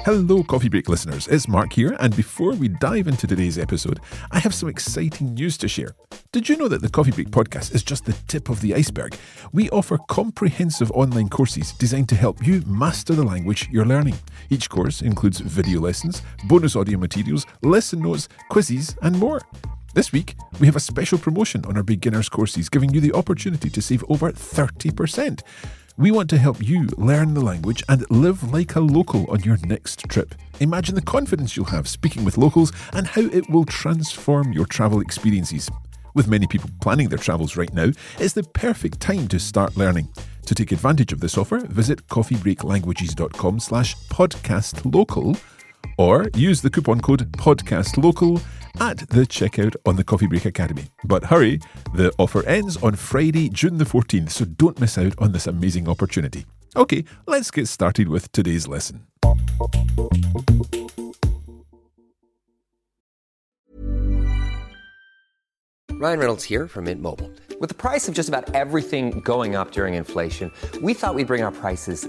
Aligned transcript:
Hello, 0.00 0.42
Coffee 0.42 0.68
Break 0.68 0.88
listeners. 0.88 1.28
It's 1.28 1.46
Mark 1.46 1.72
here, 1.72 1.96
and 2.00 2.16
before 2.16 2.54
we 2.54 2.66
dive 2.66 3.06
into 3.06 3.28
today's 3.28 3.56
episode, 3.56 4.00
I 4.32 4.40
have 4.40 4.52
some 4.52 4.68
exciting 4.68 5.34
news 5.34 5.56
to 5.58 5.68
share. 5.68 5.94
Did 6.32 6.48
you 6.48 6.56
know 6.56 6.66
that 6.66 6.82
the 6.82 6.88
Coffee 6.88 7.12
Break 7.12 7.30
podcast 7.30 7.72
is 7.72 7.84
just 7.84 8.04
the 8.04 8.14
tip 8.26 8.48
of 8.48 8.60
the 8.60 8.74
iceberg? 8.74 9.16
We 9.52 9.70
offer 9.70 9.98
comprehensive 10.08 10.90
online 10.90 11.28
courses 11.28 11.70
designed 11.72 12.08
to 12.08 12.16
help 12.16 12.44
you 12.44 12.62
master 12.66 13.14
the 13.14 13.22
language 13.22 13.68
you're 13.70 13.86
learning. 13.86 14.16
Each 14.50 14.68
course 14.68 15.02
includes 15.02 15.38
video 15.38 15.78
lessons, 15.78 16.22
bonus 16.48 16.74
audio 16.74 16.98
materials, 16.98 17.46
lesson 17.62 18.00
notes, 18.00 18.28
quizzes, 18.48 18.96
and 19.02 19.16
more. 19.16 19.40
This 19.94 20.10
week, 20.10 20.36
we 20.58 20.66
have 20.66 20.76
a 20.76 20.80
special 20.80 21.18
promotion 21.18 21.64
on 21.66 21.76
our 21.76 21.82
beginners 21.82 22.28
courses, 22.28 22.70
giving 22.70 22.94
you 22.94 23.00
the 23.00 23.12
opportunity 23.12 23.68
to 23.68 23.82
save 23.82 24.02
over 24.08 24.32
30%. 24.32 25.42
We 25.98 26.10
want 26.10 26.30
to 26.30 26.38
help 26.38 26.62
you 26.66 26.86
learn 26.96 27.34
the 27.34 27.42
language 27.42 27.84
and 27.88 28.10
live 28.10 28.50
like 28.50 28.76
a 28.76 28.80
local 28.80 29.30
on 29.30 29.40
your 29.40 29.58
next 29.64 30.08
trip. 30.08 30.34
Imagine 30.60 30.94
the 30.94 31.02
confidence 31.02 31.54
you'll 31.54 31.66
have 31.66 31.86
speaking 31.86 32.24
with 32.24 32.38
locals 32.38 32.72
and 32.94 33.06
how 33.06 33.22
it 33.22 33.50
will 33.50 33.66
transform 33.66 34.52
your 34.52 34.64
travel 34.64 35.00
experiences. 35.00 35.68
With 36.14 36.28
many 36.28 36.46
people 36.46 36.70
planning 36.80 37.10
their 37.10 37.18
travels 37.18 37.56
right 37.56 37.72
now, 37.74 37.90
it's 38.18 38.32
the 38.32 38.42
perfect 38.42 39.00
time 39.00 39.28
to 39.28 39.38
start 39.38 39.76
learning. 39.76 40.08
To 40.46 40.54
take 40.54 40.72
advantage 40.72 41.12
of 41.12 41.20
this 41.20 41.36
offer, 41.36 41.58
visit 41.58 42.06
coffeebreaklanguages.com 42.08 43.60
slash 43.60 43.94
podcastlocal 44.08 45.38
or 45.98 46.26
use 46.34 46.62
the 46.62 46.70
coupon 46.70 47.00
code 47.00 47.30
podcastlocal 47.32 48.42
at 48.82 48.98
the 49.10 49.20
checkout 49.20 49.76
on 49.86 49.94
the 49.94 50.02
Coffee 50.02 50.26
Break 50.26 50.44
Academy. 50.44 50.86
But 51.04 51.26
hurry, 51.26 51.60
the 51.94 52.12
offer 52.18 52.44
ends 52.46 52.76
on 52.78 52.96
Friday, 52.96 53.48
June 53.48 53.78
the 53.78 53.84
14th, 53.84 54.30
so 54.30 54.44
don't 54.44 54.80
miss 54.80 54.98
out 54.98 55.14
on 55.18 55.30
this 55.30 55.46
amazing 55.46 55.88
opportunity. 55.88 56.46
Okay, 56.74 57.04
let's 57.26 57.52
get 57.52 57.68
started 57.68 58.08
with 58.08 58.32
today's 58.32 58.66
lesson. 58.66 59.06
Ryan 65.92 66.18
Reynolds 66.18 66.42
here 66.42 66.66
from 66.66 66.86
Mint 66.86 67.00
Mobile. 67.00 67.30
With 67.60 67.68
the 67.68 67.76
price 67.76 68.08
of 68.08 68.14
just 68.14 68.28
about 68.28 68.52
everything 68.56 69.20
going 69.20 69.54
up 69.54 69.70
during 69.70 69.94
inflation, 69.94 70.50
we 70.82 70.92
thought 70.94 71.14
we'd 71.14 71.28
bring 71.28 71.44
our 71.44 71.52
prices 71.52 72.08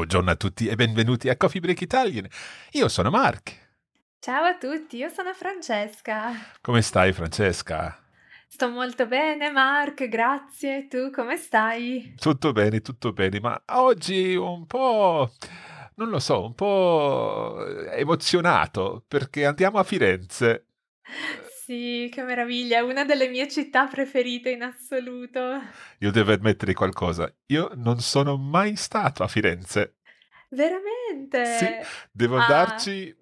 Buongiorno 0.00 0.30
a 0.30 0.36
tutti 0.36 0.66
e 0.66 0.76
benvenuti 0.76 1.28
a 1.28 1.36
Coffee 1.36 1.60
Break 1.60 1.82
Italian. 1.82 2.26
Io 2.70 2.88
sono 2.88 3.10
Mark. 3.10 3.72
Ciao 4.18 4.44
a 4.44 4.56
tutti, 4.56 4.96
io 4.96 5.10
sono 5.10 5.34
Francesca. 5.34 6.32
Come 6.62 6.80
stai, 6.80 7.12
Francesca? 7.12 8.02
Sto 8.48 8.70
molto 8.70 9.06
bene, 9.06 9.50
Mark, 9.50 10.08
grazie. 10.08 10.88
Tu 10.88 11.10
come 11.10 11.36
stai? 11.36 12.14
Tutto 12.18 12.52
bene, 12.52 12.80
tutto 12.80 13.12
bene, 13.12 13.40
ma 13.40 13.62
oggi 13.72 14.34
un 14.36 14.64
po', 14.64 15.32
non 15.96 16.08
lo 16.08 16.18
so, 16.18 16.46
un 16.46 16.54
po' 16.54 17.62
emozionato 17.90 19.04
perché 19.06 19.44
andiamo 19.44 19.78
a 19.78 19.84
Firenze. 19.84 20.64
Sì, 21.70 22.08
che 22.10 22.24
meraviglia, 22.24 22.78
è 22.78 22.80
una 22.80 23.04
delle 23.04 23.28
mie 23.28 23.46
città 23.46 23.86
preferite 23.86 24.50
in 24.50 24.62
assoluto. 24.62 25.60
Io 25.98 26.10
devo 26.10 26.32
ammettere 26.32 26.74
qualcosa, 26.74 27.32
io 27.46 27.70
non 27.76 28.00
sono 28.00 28.36
mai 28.36 28.74
stato 28.74 29.22
a 29.22 29.28
Firenze. 29.28 29.98
Veramente? 30.48 31.44
Sì, 31.44 31.66
devo 32.10 32.38
Ah. 32.38 32.42
andarci 32.42 33.16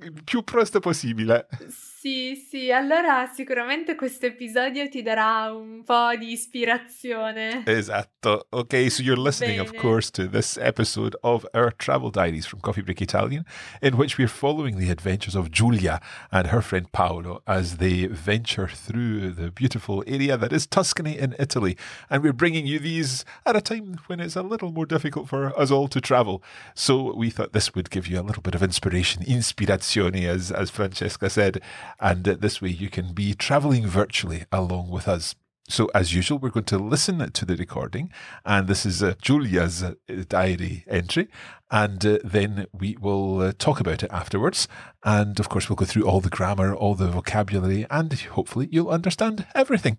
il 0.00 0.22
più 0.22 0.44
presto 0.44 0.80
possibile. 0.80 1.46
Sì, 1.58 1.66
sì, 2.02 2.34
sì, 2.34 2.72
allora 2.72 3.30
sicuramente 3.32 3.94
questo 3.94 4.26
episodio 4.26 4.88
ti 4.88 5.02
darà 5.02 5.52
un 5.52 5.84
po' 5.84 6.16
di 6.18 6.32
ispirazione. 6.32 7.62
Esatto. 7.64 8.48
Okay, 8.50 8.90
so 8.90 9.04
you're 9.04 9.22
listening, 9.22 9.60
of 9.60 9.72
course, 9.76 10.10
to 10.10 10.28
this 10.28 10.56
episode 10.56 11.16
of 11.22 11.46
our 11.54 11.70
travel 11.70 12.10
diaries 12.10 12.44
from 12.44 12.58
Coffee 12.58 12.82
Break 12.82 13.00
Italian, 13.00 13.44
in 13.80 13.94
which 13.96 14.18
we're 14.18 14.26
following 14.26 14.78
the 14.78 14.90
adventures 14.90 15.36
of 15.36 15.52
Giulia 15.52 16.00
and 16.32 16.48
her 16.48 16.60
friend 16.60 16.90
Paolo 16.90 17.40
as 17.46 17.76
they 17.76 18.08
venture 18.08 18.66
through 18.66 19.30
the 19.34 19.52
beautiful 19.52 20.02
area 20.04 20.36
that 20.36 20.52
is 20.52 20.66
Tuscany 20.66 21.16
in 21.16 21.36
Italy. 21.38 21.76
And 22.10 22.24
we're 22.24 22.32
bringing 22.32 22.66
you 22.66 22.80
these 22.80 23.24
at 23.46 23.54
a 23.54 23.60
time 23.60 24.00
when 24.08 24.18
it's 24.18 24.34
a 24.34 24.42
little 24.42 24.72
more 24.72 24.86
difficult 24.86 25.28
for 25.28 25.56
us 25.56 25.70
all 25.70 25.86
to 25.86 26.00
travel. 26.00 26.42
So 26.74 27.14
we 27.14 27.30
thought 27.30 27.52
this 27.52 27.76
would 27.76 27.90
give 27.90 28.08
you 28.08 28.18
a 28.18 28.26
little 28.26 28.42
bit 28.42 28.56
of 28.56 28.62
inspiration, 28.64 29.22
inspirazione, 29.22 30.26
as, 30.26 30.50
as 30.50 30.68
Francesca 30.68 31.30
said. 31.30 31.62
And 32.00 32.28
uh, 32.28 32.36
this 32.38 32.60
way 32.60 32.70
you 32.70 32.88
can 32.88 33.12
be 33.12 33.34
traveling 33.34 33.86
virtually 33.86 34.44
along 34.52 34.90
with 34.90 35.08
us. 35.08 35.34
So, 35.68 35.88
as 35.94 36.12
usual, 36.12 36.38
we're 36.38 36.50
going 36.50 36.64
to 36.66 36.78
listen 36.78 37.30
to 37.30 37.44
the 37.46 37.56
recording, 37.56 38.12
and 38.44 38.66
this 38.66 38.84
is 38.84 39.00
uh, 39.02 39.14
Julia's 39.22 39.82
uh, 39.82 39.94
diary 40.28 40.84
entry, 40.88 41.28
and 41.70 42.04
uh, 42.04 42.18
then 42.24 42.66
we 42.72 42.96
will 43.00 43.40
uh, 43.40 43.52
talk 43.56 43.78
about 43.78 44.02
it 44.02 44.10
afterwards. 44.10 44.66
And 45.04 45.38
of 45.38 45.48
course, 45.48 45.68
we'll 45.68 45.76
go 45.76 45.84
through 45.84 46.02
all 46.02 46.20
the 46.20 46.28
grammar, 46.28 46.74
all 46.74 46.96
the 46.96 47.08
vocabulary, 47.08 47.86
and 47.90 48.12
hopefully, 48.12 48.68
you'll 48.72 48.90
understand 48.90 49.46
everything. 49.54 49.98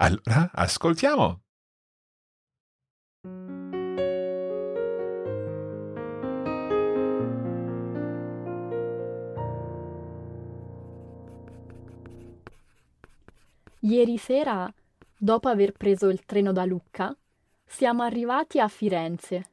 Allora, 0.00 0.50
ascoltiamo. 0.56 1.38
Ieri 13.82 14.18
sera, 14.18 14.72
dopo 15.16 15.48
aver 15.48 15.70
preso 15.70 16.08
il 16.08 16.24
treno 16.24 16.50
da 16.50 16.64
Lucca, 16.64 17.16
siamo 17.64 18.02
arrivati 18.02 18.58
a 18.58 18.66
Firenze. 18.66 19.50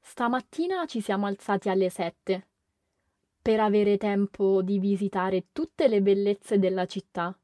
Stamattina 0.00 0.86
ci 0.86 1.00
siamo 1.00 1.26
alzati 1.26 1.68
alle 1.68 1.88
sette 1.88 2.46
per 3.40 3.60
avere 3.60 3.96
tempo 3.96 4.60
di 4.60 4.80
visitare 4.80 5.46
tutte 5.52 5.86
le 5.86 6.02
bellezze 6.02 6.58
della 6.58 6.86
città. 6.86 7.38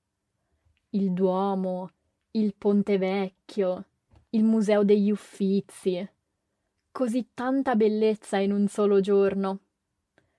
Il 0.90 1.12
Duomo, 1.12 1.90
il 2.32 2.54
Ponte 2.58 2.98
Vecchio, 2.98 3.84
il 4.30 4.42
Museo 4.42 4.82
degli 4.82 5.12
Uffizi. 5.12 6.06
Così 6.90 7.28
tanta 7.32 7.76
bellezza 7.76 8.38
in 8.38 8.50
un 8.50 8.66
solo 8.66 9.00
giorno. 9.00 9.60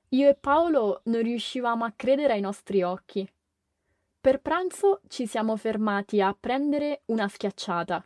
Io 0.10 0.28
e 0.28 0.36
Paolo 0.36 1.00
non 1.06 1.22
riuscivamo 1.22 1.86
a 1.86 1.94
credere 1.96 2.34
ai 2.34 2.42
nostri 2.42 2.84
occhi. 2.84 3.26
Per 4.26 4.42
pranzo 4.42 5.02
ci 5.08 5.28
siamo 5.28 5.56
fermati 5.56 6.20
a 6.20 6.34
prendere 6.34 7.04
una 7.06 7.28
schiacciata, 7.28 8.04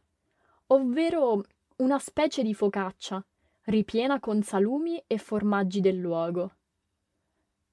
ovvero 0.68 1.46
una 1.78 1.98
specie 1.98 2.44
di 2.44 2.54
focaccia, 2.54 3.26
ripiena 3.68 4.20
con 4.20 4.44
salumi 4.44 5.02
e 5.08 5.18
formaggi 5.18 5.80
del 5.80 5.96
luogo. 5.96 6.56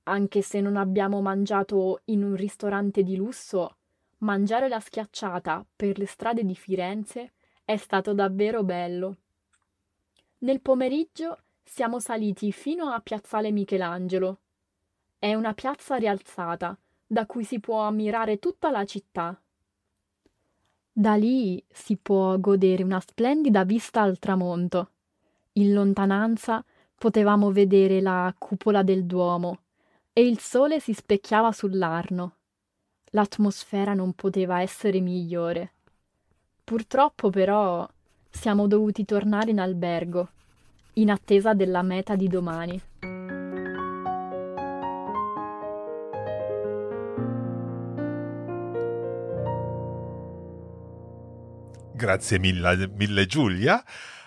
Anche 0.05 0.43
se 0.43 0.61
non 0.61 0.77
abbiamo 0.77 1.21
mangiato 1.21 2.03
in 2.05 2.23
un 2.23 2.37
ristorante 2.37 3.03
di 3.03 3.17
lusso, 3.17 3.79
mangiare 4.19 4.69
la 4.69 4.79
schiacciata 4.79 5.67
per 5.75 5.99
le 5.99 6.07
strade 6.07 6.45
di 6.45 6.55
Firenze 6.55 7.33
è 7.65 7.77
stato 7.77 8.15
davvero 8.15 8.63
bello. 8.63 9.17
Nel 10.39 10.61
pomeriggio 10.61 11.41
siamo 11.65 11.99
saliti 11.99 12.53
fino 12.53 12.93
a 12.93 13.01
Piazzale 13.01 13.51
Michelangelo. 13.51 14.39
È 15.19 15.35
una 15.35 15.53
piazza 15.53 15.97
rialzata, 15.97 16.79
da 17.07 17.27
cui 17.27 17.45
si 17.45 17.61
può 17.61 17.81
ammirare 17.83 18.39
tutta 18.39 18.71
la 18.71 18.85
città. 18.85 19.41
Da 20.93 21.15
lì 21.15 21.63
si 21.71 21.97
può 21.97 22.39
godere 22.39 22.83
una 22.83 23.01
splendida 23.01 23.65
vista 23.65 24.03
al 24.03 24.19
tramonto. 24.19 24.91
In 25.53 25.73
lontananza 25.73 26.65
potevamo 26.95 27.53
vedere 27.53 28.01
la 28.01 28.35
cupola 28.37 28.83
del 28.83 29.05
Duomo 29.05 29.59
e 30.13 30.27
il 30.27 30.39
sole 30.39 30.81
si 30.81 30.95
specchiava 30.95 31.53
sull'Arno. 31.53 32.37
L'atmosfera 33.11 33.93
non 33.93 34.15
poteva 34.15 34.63
essere 34.63 35.01
migliore. 35.01 35.73
Purtroppo 36.65 37.31
però 37.31 37.87
siamo 38.31 38.67
dovuti 38.67 39.05
tornare 39.05 39.51
in 39.51 39.61
albergo, 39.61 40.29
in 40.95 41.11
attesa 41.11 41.55
della 41.55 41.83
meta 41.83 42.17
di 42.17 42.29
domani. 42.29 42.83
Grazie 51.97 52.39
mille, 52.39 52.89
mille 52.89 53.27
Giulia. 53.27 53.85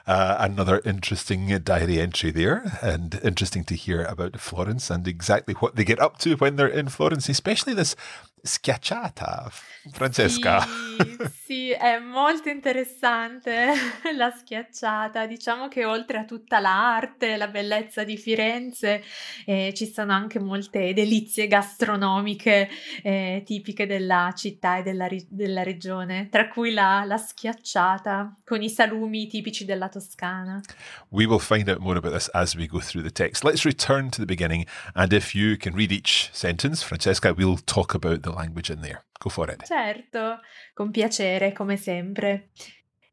Uh, 0.07 0.37
another 0.39 0.81
interesting 0.85 1.55
diary 1.59 1.99
entry 1.99 2.31
there, 2.31 2.79
and 2.81 3.19
interesting 3.23 3.63
to 3.63 3.75
hear 3.75 4.03
about 4.05 4.39
Florence 4.39 4.89
and 4.89 5.07
exactly 5.07 5.53
what 5.55 5.75
they 5.75 5.83
get 5.83 5.99
up 5.99 6.17
to 6.17 6.35
when 6.37 6.55
they're 6.55 6.67
in 6.67 6.89
Florence, 6.89 7.29
especially 7.29 7.75
this 7.75 7.95
schiacciata, 8.41 9.49
Francesca. 9.91 10.61
Sì, 10.61 11.17
sì, 11.31 11.71
è 11.71 11.99
molto 11.99 12.49
interessante 12.49 13.73
la 14.15 14.31
schiacciata. 14.31 15.25
Diciamo 15.25 15.67
che 15.67 15.85
oltre 15.85 16.19
a 16.19 16.25
tutta 16.25 16.59
l'arte, 16.59 17.37
la 17.37 17.47
bellezza 17.47 18.03
di 18.03 18.17
Firenze, 18.17 19.03
eh, 19.45 19.73
ci 19.75 19.91
sono 19.91 20.13
anche 20.13 20.39
molte 20.39 20.93
delizie 20.93 21.47
gastronomiche 21.47 22.69
eh, 23.03 23.43
tipiche 23.45 23.85
della 23.85 24.33
città 24.35 24.77
e 24.77 24.83
della, 24.83 25.07
della 25.27 25.63
regione, 25.63 26.29
tra 26.29 26.47
cui 26.47 26.71
la, 26.71 27.03
la 27.05 27.17
schiacciata 27.17 28.39
con 28.43 28.61
i 28.61 28.69
salumi 28.69 29.27
tipici 29.27 29.65
della 29.65 29.89
Toscana. 29.89 30.61
We 31.09 31.25
will 31.25 31.39
find 31.39 31.67
out 31.69 31.79
more 31.79 31.97
about 31.97 32.13
this 32.13 32.29
as 32.33 32.55
we 32.55 32.67
go 32.67 32.79
through 32.79 33.03
the 33.03 33.11
text. 33.11 33.43
Let's 33.43 33.63
return 33.63 34.09
to 34.11 34.19
the 34.19 34.25
beginning, 34.25 34.65
and 34.93 35.11
if 35.13 35.33
you 35.33 35.57
can 35.57 35.73
read 35.73 35.91
each 35.91 36.29
sentence, 36.33 36.83
Francesca, 36.83 37.33
we'll 37.33 37.57
talk 37.65 37.93
about 37.93 38.21
the 38.21 38.28
language 38.33 38.71
in 38.71 38.81
there. 38.81 39.05
Go 39.19 39.29
for 39.29 39.49
it. 39.49 39.65
Certo, 39.65 40.39
con 40.73 40.91
piacere, 40.91 41.53
come 41.53 41.77
sempre. 41.77 42.49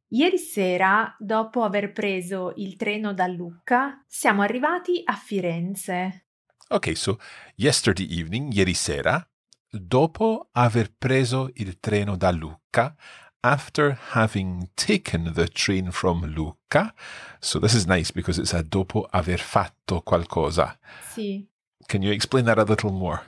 Ieri 0.09 0.39
sera, 0.39 1.17
dopo 1.19 1.65
aver 1.65 1.93
preso 1.93 2.53
il 2.57 2.77
treno 2.77 3.13
da 3.13 3.27
Lucca, 3.27 4.05
siamo 4.07 4.43
arrivati 4.43 5.03
a 5.05 5.15
Firenze. 5.15 6.27
Ok, 6.69 6.97
so 6.97 7.19
yesterday 7.57 8.07
evening, 8.19 8.53
ieri 8.53 8.75
sera, 8.75 9.29
dopo 9.69 10.49
aver 10.53 10.93
preso 10.97 11.51
il 11.55 11.79
treno 11.81 12.17
da 12.17 12.31
Lucca, 12.31 12.95
after 13.43 13.97
having 14.15 14.69
taken 14.75 15.33
the 15.35 15.47
train 15.47 15.91
from 15.91 16.25
Lucca. 16.35 16.93
So 17.41 17.59
this 17.59 17.75
is 17.75 17.87
nice 17.87 18.11
because 18.11 18.39
it's 18.39 18.53
a 18.53 18.63
dopo 18.63 19.07
aver 19.13 19.39
fatto 19.39 20.03
qualcosa. 20.03 20.79
Sì. 21.13 21.47
Can 21.87 22.03
you 22.03 22.13
explain 22.13 22.45
that 22.47 22.59
a 22.59 22.65
little 22.65 22.91
more? 22.91 23.23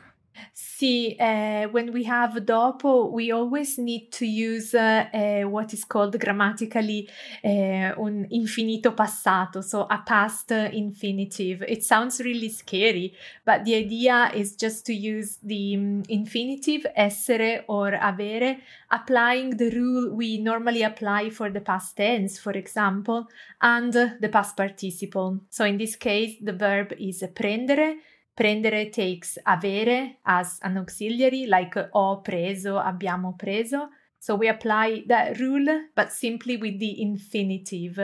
Sì, 0.52 1.16
uh, 1.18 1.68
when 1.70 1.90
we 1.92 2.04
have 2.04 2.40
dopo, 2.44 3.10
we 3.12 3.32
always 3.32 3.78
need 3.78 4.10
to 4.10 4.24
use 4.24 4.74
uh, 4.74 5.08
uh, 5.12 5.48
what 5.48 5.72
is 5.72 5.84
called 5.84 6.16
grammatically 6.18 7.08
un 7.42 8.26
infinito 8.30 8.92
passato, 8.92 9.62
so 9.62 9.86
a 9.88 10.02
past 10.04 10.50
infinitive. 10.50 11.62
It 11.66 11.82
sounds 11.82 12.20
really 12.20 12.48
scary, 12.48 13.14
but 13.44 13.64
the 13.64 13.74
idea 13.74 14.30
is 14.34 14.56
just 14.56 14.86
to 14.86 14.92
use 14.92 15.38
the 15.42 15.76
um, 15.76 16.02
infinitive 16.08 16.86
essere 16.96 17.64
or 17.66 17.92
avere, 17.92 18.60
applying 18.90 19.56
the 19.56 19.70
rule 19.70 20.14
we 20.14 20.38
normally 20.38 20.82
apply 20.82 21.30
for 21.30 21.50
the 21.50 21.60
past 21.60 21.96
tense, 21.96 22.38
for 22.38 22.52
example, 22.52 23.26
and 23.60 23.92
the 23.92 24.28
past 24.30 24.56
participle. 24.56 25.40
So 25.50 25.64
in 25.64 25.76
this 25.76 25.96
case, 25.96 26.36
the 26.40 26.52
verb 26.52 26.92
is 26.98 27.22
prendere 27.34 27.96
Prendere 28.38 28.88
takes 28.88 29.36
avere 29.42 30.18
as 30.22 30.60
an 30.62 30.76
auxiliary, 30.76 31.46
like 31.46 31.88
ho 31.90 32.20
preso, 32.22 32.78
abbiamo 32.78 33.34
preso. 33.36 33.88
So 34.20 34.36
we 34.36 34.46
apply 34.46 35.02
that 35.08 35.40
rule, 35.40 35.88
but 35.96 36.12
simply 36.12 36.56
with 36.56 36.78
the 36.78 37.02
infinitive. 37.02 37.98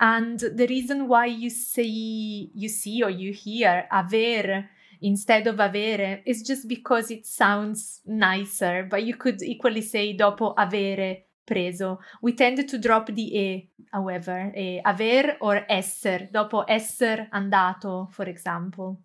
And 0.00 0.38
the 0.38 0.66
reason 0.66 1.08
why 1.08 1.26
you 1.26 1.50
see, 1.50 2.50
you 2.54 2.70
see 2.70 3.02
or 3.02 3.10
you 3.10 3.34
hear 3.34 3.86
aver 3.92 4.66
instead 5.02 5.46
of 5.46 5.56
avere 5.56 6.22
is 6.24 6.42
just 6.42 6.66
because 6.68 7.10
it 7.10 7.26
sounds 7.26 8.00
nicer, 8.06 8.86
but 8.90 9.04
you 9.04 9.16
could 9.16 9.42
equally 9.42 9.82
say 9.82 10.14
dopo 10.16 10.54
avere 10.54 11.24
preso. 11.46 11.98
We 12.22 12.32
tend 12.32 12.66
to 12.66 12.78
drop 12.78 13.12
the 13.12 13.22
e, 13.22 13.68
however, 13.92 14.54
e 14.56 14.80
aver 14.82 15.36
or 15.42 15.66
esser, 15.68 16.30
dopo 16.32 16.64
esser 16.66 17.28
andato, 17.30 18.10
for 18.10 18.24
example. 18.24 19.02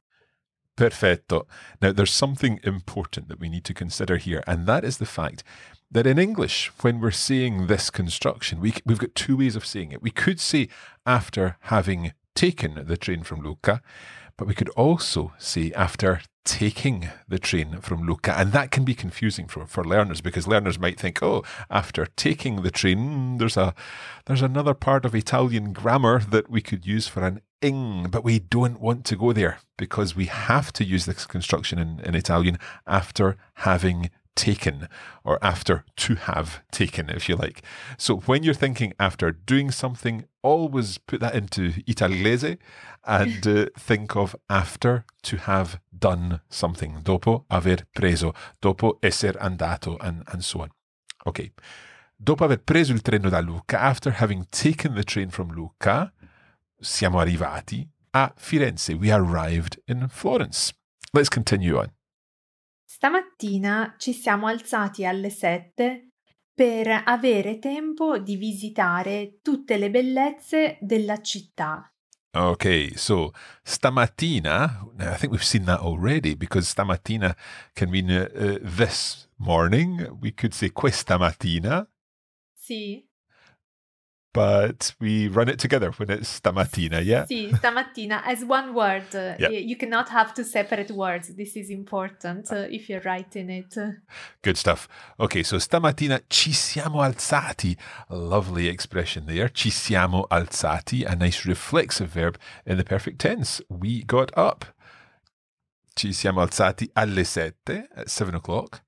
Perfetto. 0.81 1.45
Now, 1.80 1.92
there's 1.92 2.12
something 2.12 2.60
important 2.63 3.28
that 3.28 3.39
we 3.39 3.50
need 3.50 3.66
to 3.66 3.74
consider 3.74 4.18
here, 4.18 4.44
and 4.48 4.66
that 4.66 4.83
is 4.83 4.98
the 4.98 5.06
fact 5.06 5.44
that 5.92 6.07
in 6.07 6.18
English, 6.18 6.72
when 6.81 7.00
we're 7.00 7.12
saying 7.12 7.68
this 7.68 7.92
construction, 7.92 8.60
we, 8.60 8.74
we've 8.83 8.98
got 8.98 9.13
two 9.13 9.38
ways 9.38 9.56
of 9.56 9.63
saying 9.63 9.92
it. 9.92 10.01
We 10.01 10.10
could 10.10 10.39
say 10.39 10.69
after 11.06 11.57
having 11.62 12.13
taken 12.33 12.83
the 12.88 12.98
train 12.98 13.22
from 13.22 13.42
Lucca, 13.42 13.81
but 14.38 14.48
we 14.48 14.56
could 14.56 14.69
also 14.69 15.33
say 15.38 15.72
after 15.74 16.22
taking 16.45 17.10
the 17.27 17.38
train 17.38 17.80
from 17.81 18.07
Lucca. 18.07 18.34
And 18.36 18.51
that 18.54 18.72
can 18.72 18.84
be 18.84 18.95
confusing 18.95 19.48
for, 19.48 19.68
for 19.68 19.84
learners 19.84 20.19
because 20.19 20.48
learners 20.48 20.80
might 20.80 21.00
think, 21.00 21.22
oh, 21.22 21.44
after 21.69 22.07
taking 22.16 22.63
the 22.63 22.72
train, 22.72 23.38
there's 23.38 23.57
a 23.57 23.75
there's 24.25 24.42
another 24.42 24.74
part 24.74 25.06
of 25.06 25.13
Italian 25.13 25.74
grammar 25.74 26.22
that 26.22 26.50
we 26.50 26.62
could 26.62 26.88
use 26.88 27.07
for 27.07 27.24
an 27.24 27.42
ing, 27.62 28.08
but 28.10 28.24
we 28.24 28.40
don't 28.40 28.80
want 28.80 29.06
to 29.06 29.16
go 29.16 29.34
there 29.34 29.60
because 29.78 30.16
we 30.16 30.25
have 30.25 30.72
to 30.74 30.84
use 30.84 31.06
this 31.06 31.25
construction 31.25 31.80
in, 31.80 32.00
in 32.02 32.16
Italian 32.16 32.58
after 32.86 33.38
having 33.56 34.10
taken 34.36 34.88
or 35.24 35.38
after 35.42 35.84
to 35.98 36.16
have 36.16 36.62
taken, 36.72 37.10
if 37.10 37.28
you 37.28 37.36
like. 37.36 37.62
So 37.98 38.18
when 38.18 38.44
you're 38.44 38.54
thinking 38.54 38.94
after 39.00 39.31
doing 39.31 39.72
something, 39.72 40.25
always 40.42 40.98
put 40.98 41.19
that 41.19 41.36
into 41.36 41.74
Italiese 41.88 42.58
and 43.06 43.48
uh, 43.48 43.66
think 43.78 44.16
of 44.16 44.36
after 44.50 45.06
to 45.24 45.38
have 45.38 45.80
done 45.98 46.42
something. 46.50 47.02
Dopo 47.04 47.46
aver 47.50 47.86
preso, 47.96 48.36
dopo 48.62 48.98
esser 49.04 49.34
andato, 49.34 49.98
and, 50.02 50.24
and 50.31 50.44
so 50.44 50.62
on. 50.62 50.69
Okay. 51.28 51.52
Dopo 52.24 52.46
aver 52.46 52.58
preso 52.58 52.92
il 52.92 53.02
treno 53.02 53.30
da 53.30 53.40
Lucca, 53.40 53.80
after 53.80 54.12
having 54.12 54.46
taken 54.52 54.96
the 54.96 55.04
train 55.04 55.30
from 55.30 55.50
Lucca, 55.50 56.12
siamo 56.81 57.19
arrivati 57.19 57.88
a 58.12 58.33
Firenze. 58.36 58.94
We 58.94 59.12
arrived 59.12 59.81
in 59.86 60.07
Florence. 60.10 60.74
Let's 61.13 61.30
continue 61.30 61.74
on. 61.74 61.94
Stamattina 62.86 63.95
ci 63.98 64.13
siamo 64.13 64.48
alzati 64.48 65.06
alle 65.06 65.30
sette 65.30 66.10
per 66.54 67.04
avere 67.06 67.57
tempo 67.60 68.19
di 68.19 68.36
visitare 68.36 69.39
tutte 69.42 69.78
le 69.78 69.89
bellezze 69.89 70.78
della 70.81 71.22
città. 71.22 71.86
Okay, 72.33 72.95
so 72.95 73.34
stamattina, 73.63 74.88
I 75.00 75.18
think 75.18 75.31
we've 75.31 75.44
seen 75.44 75.66
that 75.66 75.81
already 75.81 76.36
because 76.36 76.68
stamattina 76.69 77.36
can 77.74 77.89
mean 77.89 78.10
uh, 78.10 78.30
uh, 78.34 78.57
this 78.62 79.27
morning. 79.38 80.07
We 80.22 80.31
could 80.31 80.54
say 80.54 80.69
questa 80.72 81.18
mattina. 81.18 81.86
Sì. 82.54 83.06
But 84.33 84.94
we 85.00 85.28
run 85.28 85.50
it 85.50 85.60
together 85.60 85.92
when 85.92 86.10
it's 86.10 86.39
stamattina, 86.39 87.04
yeah? 87.04 87.25
Sì, 87.25 87.51
stamattina 87.56 88.22
as 88.25 88.44
one 88.44 88.74
word. 88.74 89.13
Yeah. 89.13 89.50
You 89.50 89.75
cannot 89.75 90.10
have 90.10 90.34
two 90.34 90.44
separate 90.44 90.91
words. 90.91 91.36
This 91.36 91.56
is 91.56 91.70
important 91.70 92.51
uh, 92.51 92.67
if 92.70 92.89
you're 92.89 93.01
writing 93.01 93.50
it. 93.50 93.75
Good 94.41 94.58
stuff. 94.58 94.88
Okay, 95.20 95.44
so 95.44 95.58
stamattina 95.58 96.22
ci 96.29 96.53
siamo 96.53 97.01
alzati. 97.01 97.77
A 98.10 98.15
lovely 98.15 98.67
expression 98.67 99.25
there. 99.25 99.50
Ci 99.50 99.70
siamo 99.70 100.25
alzati, 100.29 101.03
a 101.03 101.13
nice 101.15 101.46
reflexive 101.46 102.10
verb 102.10 102.38
in 102.65 102.77
the 102.77 102.84
perfect 102.84 103.20
tense. 103.20 103.62
We 103.70 104.03
got 104.06 104.32
up. 104.38 104.65
Ci 105.94 106.13
siamo 106.13 106.39
alzati 106.39 106.89
alle 106.94 107.25
sette, 107.25 107.89
at 107.94 108.08
seven 108.08 108.36
o'clock, 108.36 108.82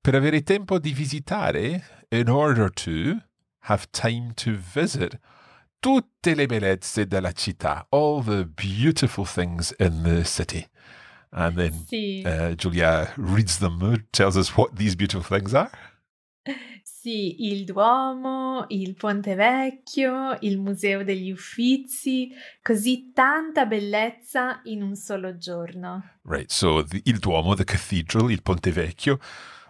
per 0.00 0.14
avere 0.14 0.42
tempo 0.44 0.78
di 0.78 0.92
visitare 0.92 2.04
in 2.10 2.28
order 2.28 2.70
to 2.70 3.20
have 3.66 3.86
time 3.92 4.32
to 4.34 4.56
visit 4.56 5.18
tutte 5.80 6.34
le 6.34 6.46
bellezze 6.46 7.06
della 7.06 7.32
città, 7.32 7.86
all 7.90 8.22
the 8.22 8.44
beautiful 8.44 9.24
things 9.24 9.74
in 9.78 10.02
the 10.02 10.24
city. 10.24 10.66
And 11.30 11.56
then 11.56 11.72
sì. 11.86 12.22
uh, 12.24 12.54
Giulia 12.54 13.12
reads 13.16 13.58
them, 13.58 14.06
tells 14.12 14.36
us 14.36 14.56
what 14.56 14.76
these 14.76 14.96
beautiful 14.96 15.22
things 15.22 15.54
are. 15.54 15.70
Sì, 16.82 17.46
il 17.50 17.64
Duomo, 17.64 18.64
il 18.70 18.96
Ponte 18.96 19.36
Vecchio, 19.36 20.36
il 20.40 20.58
Museo 20.58 21.04
degli 21.04 21.30
Uffizi, 21.30 22.32
così 22.60 23.12
tanta 23.12 23.64
bellezza 23.64 24.60
in 24.64 24.82
un 24.82 24.96
solo 24.96 25.36
giorno. 25.36 26.18
Right, 26.22 26.50
so 26.50 26.82
the, 26.82 27.00
il 27.04 27.18
Duomo, 27.18 27.54
the 27.54 27.62
cathedral, 27.62 28.32
il 28.32 28.42
Ponte 28.42 28.72
Vecchio, 28.72 29.20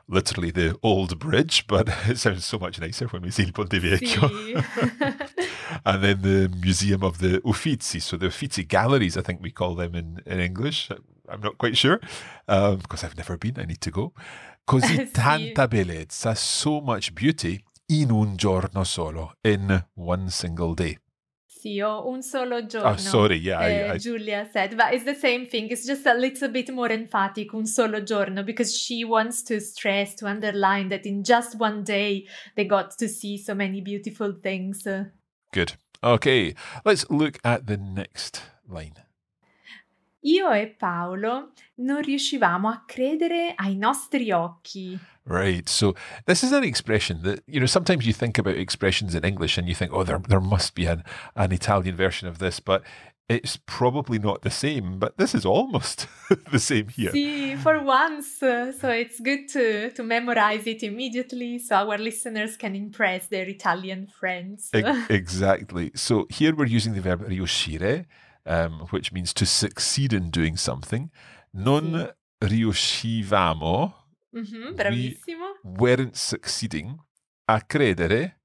literally 0.09 0.51
the 0.51 0.79
old 0.83 1.19
bridge, 1.19 1.67
but 1.67 1.89
it 2.09 2.19
sounds 2.19 2.45
so 2.45 2.59
much 2.59 2.81
nicer 2.81 3.07
when 3.09 3.23
we 3.23 3.31
say 3.31 3.45
il 3.45 3.53
Ponte 3.53 3.81
Vecchio. 3.81 4.29
and 5.85 6.03
then 6.03 6.23
the 6.23 6.49
Museum 6.61 7.03
of 7.03 7.19
the 7.19 7.41
Uffizi. 7.45 8.01
So 8.01 8.17
the 8.17 8.27
Uffizi 8.27 8.65
galleries, 8.65 9.17
I 9.17 9.23
think 9.23 9.43
we 9.43 9.51
call 9.51 9.75
them 9.75 9.95
in, 9.95 10.21
in 10.27 10.41
English. 10.41 10.91
I'm 11.29 11.41
not 11.41 11.59
quite 11.59 11.77
sure 11.77 12.01
um, 12.49 12.79
because 12.79 13.05
I've 13.05 13.17
never 13.17 13.37
been. 13.37 13.59
I 13.59 13.65
need 13.65 13.81
to 13.81 13.91
go. 13.91 14.13
Così 14.65 15.11
tanta 15.13 15.69
bellezza, 15.69 16.35
so 16.35 16.81
much 16.81 17.13
beauty 17.13 17.63
in 17.87 18.11
un 18.11 18.37
giorno 18.37 18.85
solo, 18.85 19.35
in 19.43 19.85
one 19.95 20.29
single 20.29 20.75
day. 20.75 20.99
Sì, 21.67 21.81
un 21.81 22.23
solo 22.23 22.65
giorno. 22.65 22.91
Oh, 22.91 22.97
sorry, 22.97 23.39
yeah. 23.39 23.59
Uh, 23.59 23.91
I, 23.91 23.95
I... 23.95 23.99
Giulia 23.99 24.49
said, 24.53 24.77
but 24.77 24.95
it's 24.95 25.03
the 25.03 25.17
same 25.17 25.49
thing. 25.49 25.69
It's 25.69 25.85
just 25.85 26.07
a 26.07 26.15
little 26.15 26.49
bit 26.49 26.71
more 26.71 26.93
emphatic, 26.93 27.53
un 27.55 27.67
solo 27.67 28.01
giorno, 28.03 28.45
because 28.45 28.73
she 28.73 29.05
wants 29.05 29.43
to 29.45 29.59
stress, 29.59 30.15
to 30.17 30.29
underline 30.29 30.91
that 30.91 31.05
in 31.07 31.25
just 31.25 31.59
one 31.59 31.83
day 31.83 32.29
they 32.55 32.67
got 32.67 32.97
to 32.99 33.09
see 33.09 33.37
so 33.37 33.53
many 33.53 33.81
beautiful 33.81 34.33
things. 34.41 34.87
Good. 35.53 35.73
Okay, 36.05 36.55
let's 36.85 37.05
look 37.11 37.41
at 37.43 37.67
the 37.67 37.77
next 37.77 38.43
line. 38.69 38.95
Io 40.27 40.53
e 40.53 40.67
Paolo 40.67 41.53
non 41.77 42.03
riuscivamo 42.03 42.69
a 42.69 42.83
credere 42.85 43.53
ai 43.55 43.77
nostri 43.77 44.31
occhi. 44.33 44.99
Right. 45.25 45.69
So 45.69 45.95
this 46.27 46.43
is 46.43 46.53
an 46.53 46.65
expression 46.65 47.23
that 47.23 47.43
you 47.47 47.59
know 47.59 47.67
sometimes 47.67 48.07
you 48.07 48.13
think 48.13 48.39
about 48.39 48.57
expressions 48.57 49.15
in 49.15 49.25
English 49.25 49.59
and 49.59 49.69
you 49.69 49.75
think, 49.75 49.93
oh, 49.93 50.05
there 50.05 50.21
there 50.29 50.41
must 50.41 50.75
be 50.75 50.87
an 50.87 51.03
an 51.35 51.53
Italian 51.53 51.97
version 51.97 52.29
of 52.29 52.39
this, 52.39 52.61
but 52.61 52.83
it's 53.29 53.59
probably 53.67 54.19
not 54.19 54.43
the 54.43 54.51
same. 54.51 54.99
But 54.99 55.17
this 55.17 55.35
is 55.35 55.45
almost 55.45 56.07
the 56.53 56.61
same 56.61 56.89
here. 56.89 57.11
See, 57.11 57.57
for 57.57 57.83
once, 57.83 58.39
so 58.39 58.89
it's 58.89 59.21
good 59.21 59.49
to 59.49 59.91
to 59.91 60.03
memorize 60.03 60.67
it 60.67 60.83
immediately, 60.83 61.59
so 61.59 61.77
our 61.77 61.99
listeners 61.99 62.57
can 62.57 62.75
impress 62.75 63.27
their 63.27 63.49
Italian 63.49 64.07
friends. 64.07 64.71
Exactly. 65.09 65.91
So 65.95 66.27
here 66.31 66.55
we're 66.55 66.67
using 66.67 66.95
the 66.95 67.01
verb 67.01 67.23
riuscire, 67.29 68.07
um, 68.47 68.87
which 68.91 69.13
means 69.13 69.33
to 69.35 69.45
succeed 69.47 70.13
in 70.13 70.31
doing 70.31 70.57
something. 70.57 71.11
Non 71.53 72.13
riuscivamo. 72.41 73.95
Mhm, 74.33 74.75
bravissimo. 74.75 75.45
weren't 75.63 76.17
succeeding 76.17 76.99
a 77.49 77.61
credere, 77.61 78.37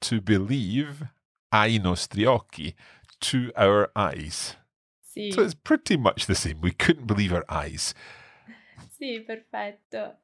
to 0.00 0.20
believe 0.20 1.10
ai 1.50 1.78
nostri 1.78 2.24
occhi, 2.24 2.74
to 3.20 3.50
our 3.56 3.90
eyes. 3.94 4.56
Sì, 5.04 5.30
So 5.32 5.42
it's 5.42 5.54
pretty 5.54 5.96
much 5.96 6.26
the 6.26 6.34
same. 6.34 6.60
We 6.60 6.70
couldn't 6.72 7.06
believe 7.06 7.32
our 7.34 7.44
eyes. 7.48 7.92
sì, 8.96 9.20
perfetto. 9.26 10.16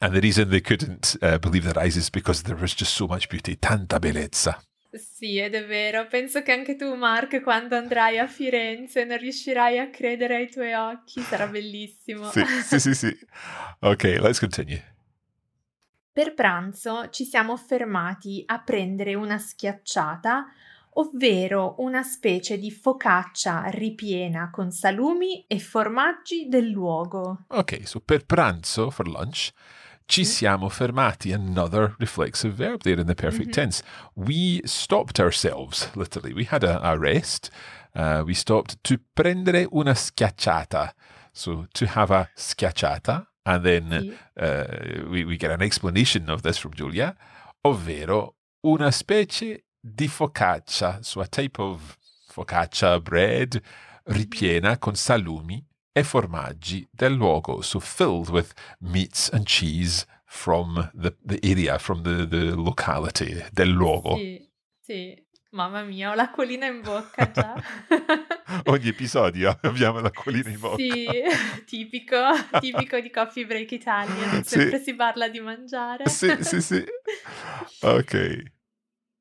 And 0.00 0.14
the 0.14 0.20
reason 0.20 0.48
they 0.48 0.60
couldn't 0.62 1.16
uh, 1.20 1.38
believe 1.38 1.64
their 1.64 1.78
eyes 1.78 1.96
is 1.96 2.08
because 2.10 2.44
there 2.44 2.56
was 2.56 2.72
just 2.74 2.94
so 2.94 3.06
much 3.06 3.28
beauty, 3.28 3.56
tanta 3.56 3.98
bellezza. 4.00 4.58
Sì, 4.92 5.38
ed 5.38 5.54
è 5.54 5.64
vero. 5.64 6.06
Penso 6.06 6.42
che 6.42 6.52
anche 6.52 6.76
tu, 6.76 6.94
Mark, 6.94 7.40
quando 7.40 7.76
andrai 7.76 8.18
a 8.18 8.26
Firenze 8.26 9.04
non 9.04 9.16
riuscirai 9.16 9.78
a 9.78 9.88
credere 9.88 10.36
ai 10.36 10.50
tuoi 10.50 10.74
occhi. 10.74 11.22
Sarà 11.22 11.46
bellissimo. 11.46 12.30
Sì, 12.30 12.44
sì, 12.62 12.78
sì, 12.78 12.94
sì. 12.94 13.18
Okay, 13.80 14.18
let's 14.18 14.38
continue. 14.38 14.94
Per 16.12 16.34
pranzo 16.34 17.08
ci 17.08 17.24
siamo 17.24 17.56
fermati 17.56 18.42
a 18.44 18.60
prendere 18.60 19.14
una 19.14 19.38
schiacciata, 19.38 20.44
ovvero 20.94 21.76
una 21.78 22.02
specie 22.02 22.58
di 22.58 22.70
focaccia 22.70 23.62
ripiena 23.68 24.50
con 24.50 24.70
salumi 24.70 25.46
e 25.46 25.58
formaggi 25.58 26.48
del 26.48 26.68
luogo. 26.68 27.46
Okay, 27.48 27.86
so 27.86 28.00
per 28.00 28.26
pranzo, 28.26 28.90
for 28.90 29.08
lunch, 29.08 29.52
ci 30.06 30.24
siamo 30.24 30.68
fermati, 30.68 31.32
another 31.32 31.94
reflexive 31.98 32.54
verb 32.54 32.82
there 32.82 33.00
in 33.00 33.06
the 33.06 33.14
perfect 33.14 33.52
tense. 33.52 33.82
We 34.14 34.60
stopped 34.64 35.18
ourselves, 35.20 35.88
literally. 35.94 36.32
We 36.32 36.44
had 36.44 36.64
a, 36.64 36.80
a 36.82 36.98
rest. 36.98 37.50
Uh, 37.94 38.22
we 38.24 38.34
stopped 38.34 38.82
to 38.84 38.98
prendere 39.14 39.66
una 39.72 39.94
schiacciata. 39.94 40.94
So 41.32 41.66
to 41.74 41.86
have 41.86 42.10
a 42.10 42.28
schiacciata. 42.36 43.26
And 43.44 43.64
then 43.64 44.16
uh, 44.36 44.64
we, 45.10 45.24
we 45.24 45.36
get 45.36 45.50
an 45.50 45.62
explanation 45.62 46.30
of 46.30 46.42
this 46.42 46.58
from 46.58 46.74
Giulia, 46.74 47.16
ovvero 47.64 48.36
una 48.64 48.92
specie 48.92 49.64
di 49.80 50.06
focaccia. 50.06 51.04
So 51.04 51.20
a 51.20 51.26
type 51.26 51.58
of 51.58 51.98
focaccia 52.28 53.00
bread 53.02 53.60
ripiena 54.04 54.78
con 54.78 54.94
salumi 54.94 55.62
e 55.92 56.02
formaggi 56.02 56.88
del 56.90 57.12
luogo, 57.12 57.60
so 57.60 57.78
filled 57.78 58.30
with 58.30 58.52
meats 58.80 59.30
and 59.30 59.44
cheese 59.46 60.06
from 60.24 60.90
the, 60.94 61.14
the 61.22 61.38
area, 61.42 61.78
from 61.78 62.02
the, 62.02 62.26
the 62.26 62.54
locality 62.54 63.44
del 63.52 63.68
luogo. 63.68 64.16
Sì, 64.16 64.50
sì. 64.80 65.30
Mamma 65.52 65.82
mia, 65.82 66.10
ho 66.10 66.14
l'acquolina 66.14 66.64
in 66.64 66.80
bocca 66.80 67.30
già. 67.30 67.54
Ogni 68.72 68.88
episodio 68.88 69.58
abbiamo 69.60 70.00
l'acquolina 70.00 70.48
in 70.48 70.58
bocca. 70.58 70.76
Sì, 70.76 71.06
tipico, 71.66 72.16
tipico 72.58 72.98
di 72.98 73.10
Coffee 73.10 73.44
Break 73.44 73.70
Italian. 73.72 74.42
Sì. 74.44 74.58
Sempre 74.58 74.80
si 74.80 74.94
parla 74.94 75.28
di 75.28 75.40
mangiare. 75.40 76.08
Sì, 76.08 76.34
sì, 76.40 76.62
sì. 76.62 76.82
Ok. 77.82 78.42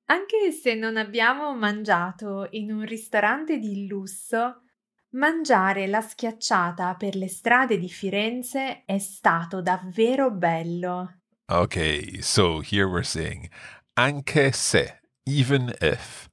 Anche 0.05 0.51
se 0.51 0.73
non 0.73 0.95
abbiamo 0.95 1.53
mangiato 1.53 2.47
in 2.51 2.71
un 2.71 2.85
ristorante 2.85 3.57
di 3.57 3.87
lusso, 3.87 4.63
mangiare 5.11 5.87
la 5.87 6.01
schiacciata 6.01 6.95
per 6.95 7.15
le 7.15 7.27
strade 7.27 7.77
di 7.77 7.89
Firenze 7.89 8.83
è 8.85 8.97
stato 8.97 9.61
davvero 9.61 10.31
bello. 10.31 11.19
Okay, 11.45 12.21
so 12.21 12.61
here 12.61 12.85
we're 12.85 13.03
saying, 13.03 13.49
anche 13.93 14.51
se, 14.53 15.01
even 15.23 15.73
if, 15.81 16.29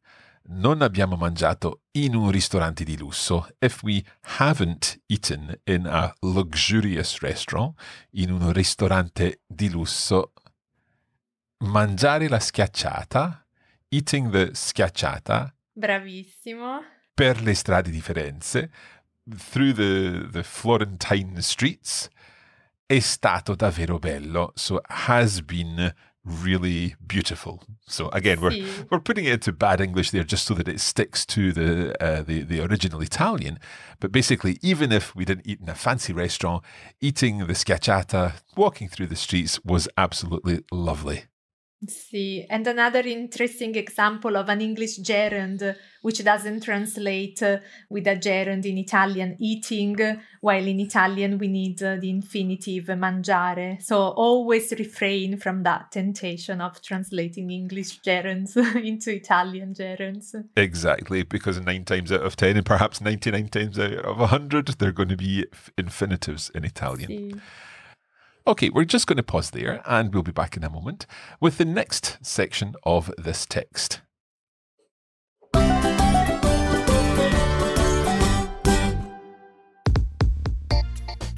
non 0.51 0.81
abbiamo 0.81 1.17
mangiato 1.17 1.83
in 1.93 2.15
un 2.15 2.31
ristorante 2.31 2.85
di 2.85 2.97
lusso, 2.97 3.49
if 3.59 3.83
we 3.83 4.03
haven't 4.39 5.01
eaten 5.07 5.61
in 5.65 5.87
a 5.87 6.15
luxurious 6.21 7.19
restaurant, 7.21 7.75
in 8.13 8.31
un 8.31 8.53
ristorante 8.53 9.41
di 9.47 9.69
lusso, 9.71 10.33
mangiare 11.65 12.29
la 12.29 12.39
schiacciata, 12.39 13.45
eating 13.89 14.31
the 14.31 14.55
schiacciata, 14.55 15.53
Bravissimo. 15.73 16.98
Per 17.19 17.43
le 17.43 17.55
strade 17.55 17.91
di 17.91 18.01
Firenze, 18.01 18.71
through 19.29 19.73
the, 19.73 20.29
the 20.31 20.45
Florentine 20.45 21.43
streets, 21.43 22.09
è 22.87 23.01
stato 23.01 23.57
davvero 23.57 23.99
bello. 23.99 24.53
So 24.55 24.81
has 24.87 25.41
been 25.41 25.93
really 26.23 26.95
beautiful. 27.05 27.61
So 27.89 28.09
again, 28.11 28.41
we're 28.41 28.63
we're 28.89 29.01
putting 29.01 29.25
it 29.25 29.33
into 29.33 29.53
bad 29.53 29.81
English 29.81 30.13
there 30.13 30.23
just 30.23 30.47
so 30.47 30.55
that 30.55 30.69
it 30.69 30.79
sticks 30.79 31.27
to 31.27 31.53
the 31.53 31.93
uh, 32.01 32.23
the 32.23 32.45
the 32.45 32.61
original 32.61 33.03
Italian. 33.03 33.59
But 33.99 34.13
basically, 34.13 34.57
even 34.63 34.93
if 34.93 35.13
we 35.17 35.25
didn't 35.25 35.49
eat 35.49 35.61
in 35.61 35.69
a 35.69 35.75
fancy 35.75 36.13
restaurant, 36.13 36.63
eating 37.01 37.39
the 37.49 37.55
schiacciata, 37.55 38.35
walking 38.57 38.89
through 38.89 39.09
the 39.09 39.17
streets 39.17 39.59
was 39.65 39.89
absolutely 39.97 40.61
lovely. 40.71 41.25
Sì, 41.87 42.45
and 42.49 42.67
another 42.67 43.07
interesting 43.07 43.77
example 43.77 44.37
of 44.37 44.49
an 44.49 44.61
English 44.61 44.99
gerund 45.01 45.77
which 46.03 46.23
doesn't 46.25 46.63
translate 46.63 47.41
with 47.89 48.07
a 48.07 48.17
gerund 48.17 48.65
in 48.65 48.79
Italian 48.79 49.37
eating, 49.39 49.97
while 50.41 50.67
in 50.67 50.81
Italian 50.81 51.39
we 51.39 51.47
need 51.47 51.81
uh, 51.83 51.97
the 51.97 52.11
infinitive 52.11 52.87
mangiare. 52.87 53.81
So 53.81 54.09
always 54.09 54.73
refrain 54.73 55.39
from 55.39 55.63
that 55.63 55.93
temptation 55.93 56.61
of 56.61 56.83
translating 56.83 57.51
English 57.51 58.01
gerunds 58.01 58.57
into 58.85 59.15
Italian 59.15 59.75
gerunds. 59.75 60.35
Exactly, 60.57 61.23
because 61.23 61.61
nine 61.61 61.85
times 61.85 62.11
out 62.11 62.23
of 62.23 62.35
ten, 62.35 62.57
and 62.57 62.67
perhaps 62.67 63.01
ninety-nine 63.01 63.49
times 63.49 63.79
out 63.79 63.93
of 63.93 64.17
hundred, 64.31 64.67
they're 64.79 64.93
going 64.93 65.11
to 65.11 65.17
be 65.17 65.47
f- 65.53 65.71
infinitives 65.77 66.51
in 66.55 66.65
Italian. 66.65 67.09
Sì. 67.09 67.41
Okay, 68.49 68.71
we're 68.71 68.87
just 68.87 69.07
going 69.07 69.19
to 69.19 69.23
pause 69.23 69.51
there 69.51 69.83
and 69.85 70.15
we'll 70.15 70.23
be 70.23 70.33
back 70.33 70.57
in 70.57 70.65
a 70.65 70.71
moment 70.71 71.05
with 71.39 71.59
the 71.59 71.67
next 71.67 72.17
section 72.23 72.75
of 72.83 73.13
this 73.19 73.45
text. 73.45 74.01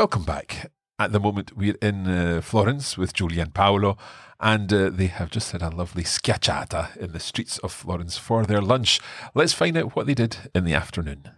Welcome 0.00 0.22
back. 0.22 0.70
At 0.98 1.12
the 1.12 1.20
moment, 1.20 1.54
we're 1.54 1.76
in 1.82 2.06
uh, 2.06 2.40
Florence 2.40 2.96
with 2.96 3.12
Julia 3.12 3.42
and 3.42 3.52
Paolo, 3.52 3.98
and 4.40 4.72
uh, 4.72 4.88
they 4.88 5.08
have 5.08 5.30
just 5.30 5.52
had 5.52 5.60
a 5.60 5.68
lovely 5.68 6.04
schiacciata 6.04 6.96
in 6.96 7.12
the 7.12 7.20
streets 7.20 7.58
of 7.58 7.70
Florence 7.70 8.16
for 8.16 8.46
their 8.46 8.62
lunch. 8.62 8.98
Let's 9.34 9.52
find 9.52 9.76
out 9.76 9.94
what 9.94 10.06
they 10.06 10.14
did 10.14 10.38
in 10.54 10.64
the 10.64 10.72
afternoon. 10.72 11.28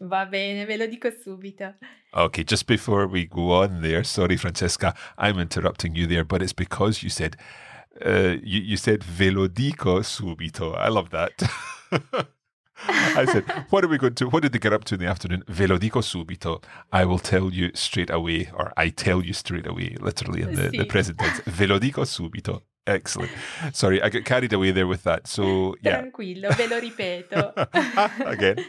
Va 0.00 0.28
bene, 0.30 0.64
ve 0.64 0.76
lo 0.76 0.86
dico 0.86 1.10
subito. 1.10 1.74
Okay, 2.14 2.44
just 2.44 2.68
before 2.68 3.08
we 3.08 3.24
go 3.26 3.50
on 3.50 3.82
there, 3.82 4.04
sorry, 4.04 4.36
Francesca, 4.36 4.94
I'm 5.18 5.40
interrupting 5.40 5.96
you 5.96 6.06
there, 6.06 6.22
but 6.22 6.42
it's 6.42 6.52
because 6.52 7.02
you 7.02 7.10
said 7.10 7.36
uh, 8.00 8.36
you, 8.44 8.60
you 8.60 8.76
said 8.76 9.02
ve 9.02 9.30
lo 9.30 9.48
dico 9.48 10.02
subito. 10.02 10.76
I 10.78 10.86
love 10.86 11.10
that. 11.10 11.42
I 12.88 13.24
said, 13.24 13.44
what 13.70 13.84
are 13.84 13.88
we 13.88 13.98
going 13.98 14.14
to, 14.16 14.28
what 14.28 14.42
did 14.42 14.52
they 14.52 14.58
get 14.58 14.72
up 14.72 14.84
to 14.84 14.94
in 14.94 15.00
the 15.00 15.06
afternoon? 15.06 15.42
Ve 15.48 15.66
lo 15.66 15.78
dico 15.78 16.00
subito. 16.00 16.62
I 16.92 17.04
will 17.04 17.18
tell 17.18 17.52
you 17.52 17.70
straight 17.74 18.10
away, 18.10 18.50
or 18.54 18.72
I 18.76 18.90
tell 18.90 19.24
you 19.24 19.32
straight 19.32 19.66
away, 19.66 19.96
literally 20.00 20.42
in 20.42 20.54
the, 20.54 20.68
the 20.68 20.84
present 20.84 21.18
tense. 21.18 21.40
Ve 21.46 21.66
lo 21.66 21.78
dico 21.78 22.04
subito. 22.04 22.62
Excellent. 22.86 23.32
Sorry, 23.72 24.00
I 24.00 24.08
got 24.08 24.24
carried 24.24 24.52
away 24.52 24.70
there 24.70 24.86
with 24.86 25.02
that. 25.04 25.26
So, 25.26 25.74
yeah. 25.82 26.02
Tranquillo, 26.02 26.50
ve 26.50 26.68
lo 26.68 26.78
ripeto. 26.78 27.52
Again, 28.26 28.64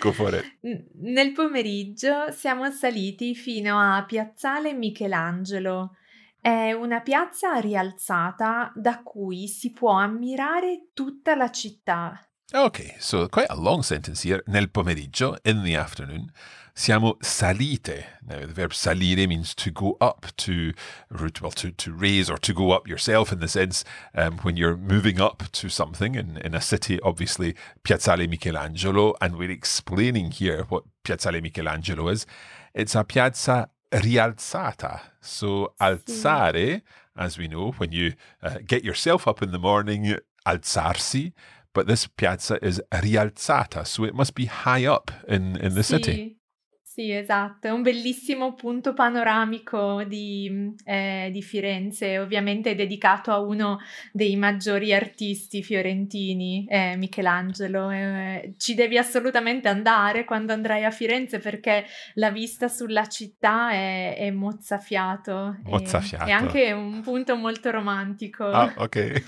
go 0.00 0.12
for 0.12 0.34
it. 0.34 0.44
Nel 0.94 1.32
pomeriggio 1.32 2.30
siamo 2.30 2.70
saliti 2.70 3.34
fino 3.34 3.78
a 3.78 4.04
Piazzale 4.04 4.72
Michelangelo. 4.72 5.96
È 6.40 6.72
una 6.72 7.02
piazza 7.02 7.58
rialzata 7.58 8.72
da 8.74 9.02
cui 9.02 9.46
si 9.48 9.70
può 9.70 9.92
ammirare 9.92 10.88
tutta 10.94 11.34
la 11.36 11.50
città. 11.50 12.18
Okay, 12.54 12.96
so 13.00 13.26
quite 13.28 13.46
a 13.48 13.56
long 13.56 13.82
sentence 13.82 14.22
here. 14.22 14.42
Nel 14.46 14.66
pomeriggio, 14.66 15.38
in 15.42 15.64
the 15.64 15.74
afternoon, 15.74 16.30
siamo 16.74 17.16
salite. 17.22 18.04
Now, 18.28 18.40
the 18.40 18.48
verb 18.48 18.74
salire 18.74 19.26
means 19.26 19.54
to 19.54 19.70
go 19.70 19.96
up, 20.02 20.26
to 20.36 20.74
well, 21.10 21.50
to, 21.52 21.70
to 21.70 21.92
raise 21.94 22.28
or 22.28 22.36
to 22.36 22.52
go 22.52 22.72
up 22.72 22.86
yourself 22.86 23.32
in 23.32 23.40
the 23.40 23.48
sense 23.48 23.84
um, 24.14 24.36
when 24.42 24.58
you're 24.58 24.76
moving 24.76 25.18
up 25.18 25.44
to 25.52 25.70
something 25.70 26.14
in, 26.14 26.36
in 26.44 26.54
a 26.54 26.60
city, 26.60 27.00
obviously, 27.00 27.54
Piazzale 27.84 28.28
Michelangelo, 28.28 29.14
and 29.22 29.36
we're 29.36 29.50
explaining 29.50 30.30
here 30.30 30.66
what 30.68 30.84
Piazzale 31.04 31.42
Michelangelo 31.42 32.08
is. 32.08 32.26
It's 32.74 32.94
a 32.94 33.02
piazza 33.02 33.70
rialzata. 33.90 35.00
So, 35.22 35.72
alzare, 35.80 36.82
as 37.16 37.38
we 37.38 37.48
know, 37.48 37.70
when 37.78 37.92
you 37.92 38.12
uh, 38.42 38.58
get 38.66 38.84
yourself 38.84 39.26
up 39.26 39.40
in 39.42 39.52
the 39.52 39.58
morning, 39.58 40.18
alzarsi, 40.46 41.32
but 41.72 41.86
this 41.86 42.06
piazza 42.06 42.58
is 42.64 42.80
rialzata, 42.92 43.86
so 43.86 44.04
it 44.04 44.14
must 44.14 44.34
be 44.34 44.46
high 44.46 44.84
up 44.84 45.10
in, 45.28 45.56
in 45.56 45.74
the 45.74 45.82
city. 45.82 46.36
Sì, 46.94 47.10
esatto, 47.10 47.68
è 47.68 47.70
un 47.70 47.80
bellissimo 47.80 48.52
punto 48.52 48.92
panoramico 48.92 50.02
di, 50.04 50.74
eh, 50.84 51.30
di 51.32 51.40
Firenze, 51.40 52.18
ovviamente 52.18 52.74
dedicato 52.74 53.30
a 53.30 53.40
uno 53.40 53.78
dei 54.12 54.36
maggiori 54.36 54.92
artisti 54.92 55.62
fiorentini, 55.62 56.66
eh, 56.68 56.96
Michelangelo. 56.98 57.90
Eh, 57.90 58.52
ci 58.58 58.74
devi 58.74 58.98
assolutamente 58.98 59.68
andare 59.68 60.26
quando 60.26 60.52
andrai 60.52 60.84
a 60.84 60.90
Firenze 60.90 61.38
perché 61.38 61.86
la 62.16 62.30
vista 62.30 62.68
sulla 62.68 63.06
città 63.06 63.70
è, 63.70 64.14
è 64.18 64.30
mozzafiato. 64.30 65.56
e- 65.64 65.70
Mozzafiato. 65.70 66.26
È 66.26 66.30
anche 66.30 66.72
un 66.72 67.00
punto 67.00 67.36
molto 67.36 67.70
romantico. 67.70 68.44
Ah, 68.44 68.70
ok. 68.76 69.22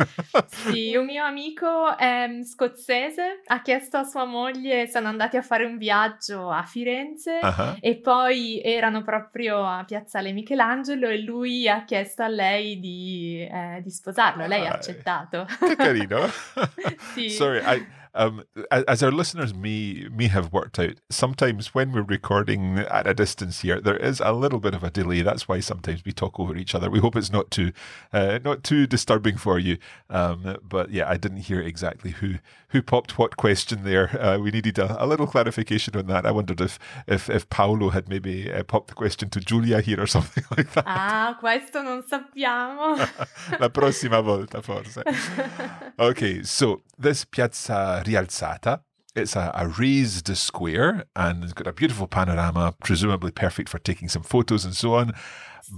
Sì, 0.55 0.95
un 0.97 1.05
mio 1.07 1.25
amico 1.25 1.97
ehm, 1.99 2.43
scozzese 2.43 3.41
ha 3.47 3.63
chiesto 3.63 3.97
a 3.97 4.05
sua 4.05 4.25
moglie, 4.25 4.87
sono 4.87 5.09
andati 5.09 5.37
a 5.37 5.43
fare 5.43 5.65
un 5.65 5.79
viaggio 5.79 6.51
a 6.51 6.63
Firenze 6.63 7.39
Uh-huh. 7.57 7.77
e 7.81 7.97
poi 7.97 8.61
erano 8.63 9.03
proprio 9.03 9.65
a 9.65 9.85
Piazzale 9.85 10.33
Michelangelo 10.33 11.09
e 11.09 11.19
lui 11.23 11.69
ha 11.69 11.85
chiesto 11.85 12.23
a 12.23 12.29
lei 12.29 12.79
di, 12.81 13.47
eh, 13.51 13.81
di 13.83 13.91
sposarlo. 13.91 14.47
Lei 14.47 14.67
ha 14.67 14.71
Ah, 14.71 14.75
accettato. 14.75 15.47
Che 15.61 15.77
carino. 15.77 16.19
Sì. 17.15 17.31
Sorry, 17.31 17.61
I 17.65 17.87
um 18.15 18.45
as 18.71 19.03
our 19.03 19.11
listeners 19.13 19.55
may 19.55 20.07
may 20.11 20.29
have 20.29 20.53
worked 20.53 20.79
out, 20.79 20.95
sometimes 21.11 21.75
when 21.75 21.93
we're 21.93 22.03
recording 22.03 22.79
at 22.79 23.07
a 23.07 23.15
distance 23.15 23.61
here, 23.61 23.81
there 23.81 23.97
is 23.97 24.21
a 24.21 24.33
little 24.33 24.61
bit 24.61 24.75
of 24.75 24.85
a 24.85 24.91
delay. 24.91 25.23
That's 25.23 25.49
why 25.49 25.61
sometimes 25.61 26.05
we 26.05 26.13
talk 26.13 26.39
over 26.39 26.57
each 26.57 26.75
other. 26.75 26.91
We 26.91 27.01
hope 27.01 27.17
it's 27.17 27.33
not 27.33 27.51
too 27.51 27.73
uh, 28.13 28.39
not 28.45 28.63
too 28.63 28.87
disturbing 28.87 29.37
for 29.37 29.59
you. 29.59 29.79
Um, 30.11 30.57
but 30.63 30.91
yeah, 30.91 31.09
I 31.09 31.17
didn't 31.17 31.43
hear 31.49 31.61
exactly 31.61 32.13
who 32.13 32.35
who 32.69 32.83
popped 32.83 33.19
what 33.19 33.37
question 33.37 33.85
there. 33.85 34.21
Uh, 34.21 34.39
we 34.39 34.51
needed 34.51 34.79
a, 34.79 35.03
a 35.03 35.07
little 35.07 35.27
clarification 35.27 35.97
on 35.97 36.07
that. 36.07 36.27
I 36.27 36.31
wondered 36.33 36.61
if 36.61 36.79
if 37.07 37.31
if 37.31 37.49
Paolo 37.49 37.91
had 37.91 38.09
maybe 38.09 38.53
uh, 38.53 38.63
popped 38.65 38.89
the 38.89 38.95
question 38.95 39.31
to 39.31 39.41
Julia 39.41 39.81
here 39.81 40.01
or 40.01 40.07
something 40.19 40.45
like 40.57 40.73
that. 40.75 40.85
Ah, 40.87 41.37
questo 41.41 41.83
non 41.83 42.03
sappiamo. 42.03 42.97
La 43.61 43.69
prossima 43.69 44.21
volta, 44.23 44.61
forse. 44.63 45.03
Okay, 45.99 46.43
so 46.43 46.83
this 46.99 47.25
Piazza 47.25 48.03
Rialzata, 48.05 48.81
it's 49.17 49.37
a, 49.37 49.51
a 49.55 49.69
raised 49.69 50.29
square 50.37 51.05
and 51.15 51.43
it's 51.45 51.53
got 51.53 51.67
a 51.67 51.73
beautiful 51.73 52.07
panorama, 52.07 52.75
presumably 52.83 53.31
perfect 53.31 53.69
for 53.69 53.79
taking 53.79 54.09
some 54.09 54.23
photos 54.23 54.65
and 54.65 54.75
so 54.75 54.95
on. 54.95 55.13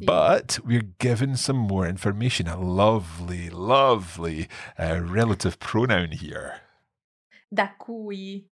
But 0.04 0.58
we're 0.64 0.90
given 0.98 1.36
some 1.36 1.56
more 1.56 1.86
information, 1.86 2.48
a 2.48 2.58
lovely, 2.58 3.48
lovely 3.50 4.48
uh, 4.78 5.00
relative 5.00 5.58
pronoun 5.60 6.10
here. 6.12 6.60
Da 7.52 7.68
cui? 7.78 8.48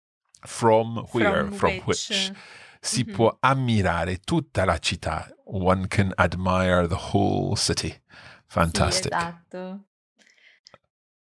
From 0.47 1.07
where? 1.13 1.51
From 1.51 1.81
which? 1.87 2.09
which? 2.11 2.33
Si 2.81 3.03
Mhm. 3.03 3.13
può 3.15 3.37
ammirare 3.41 4.19
tutta 4.25 4.65
la 4.65 4.79
città. 4.79 5.29
One 5.47 5.89
can 5.89 6.13
admire 6.19 6.87
the 6.87 7.11
whole 7.13 7.57
city. 7.57 8.01
Fantastic. 8.47 9.13
Sì, 9.13 9.17
esatto. 9.17 9.85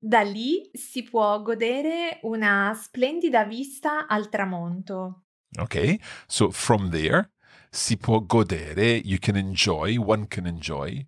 Da 0.01 0.21
lì 0.21 0.69
si 0.71 1.03
può 1.03 1.41
godere 1.41 2.19
una 2.21 2.73
splendida 2.73 3.43
vista 3.43 4.07
al 4.07 4.29
tramonto. 4.29 5.25
Okay, 5.57 5.99
so 6.25 6.51
from 6.51 6.89
there, 6.89 7.31
si 7.69 7.97
può 7.97 8.21
godere, 8.21 9.01
you 9.03 9.17
can 9.19 9.35
enjoy, 9.35 9.97
one 9.97 10.27
can 10.27 10.45
enjoy, 10.45 11.05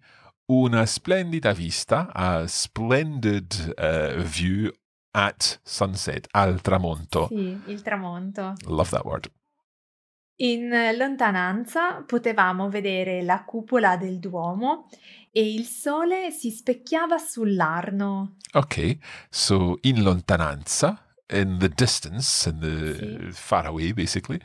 una 0.47 0.86
splendida 0.86 1.54
vista, 1.54 2.10
a 2.12 2.45
splendid 2.47 3.73
uh, 3.77 4.21
view 4.21 4.69
at 5.12 5.60
sunset, 5.63 6.27
al 6.32 6.60
tramonto. 6.60 7.27
Sì, 7.27 7.62
il 7.67 7.82
tramonto. 7.82 8.56
Love 8.65 8.89
that 8.89 9.06
word. 9.06 9.32
In 10.41 10.69
lontananza 10.97 12.01
potevamo 12.01 12.67
vedere 12.67 13.21
la 13.21 13.43
cupola 13.45 13.95
del 13.95 14.17
Duomo 14.17 14.88
e 15.32 15.54
il 15.54 15.65
sole 15.65 16.32
si 16.32 16.52
specchiava 16.52 17.17
sull'Arno. 17.17 18.36
Okay, 18.54 19.00
so 19.30 19.78
in 19.82 20.02
lontananza, 20.04 21.15
in 21.32 21.58
the 21.58 21.70
distance, 21.70 22.50
in 22.50 22.60
the 22.60 22.94
Sì. 22.96 23.32
far 23.32 23.65
away 23.67 23.94
basically, 23.94 24.39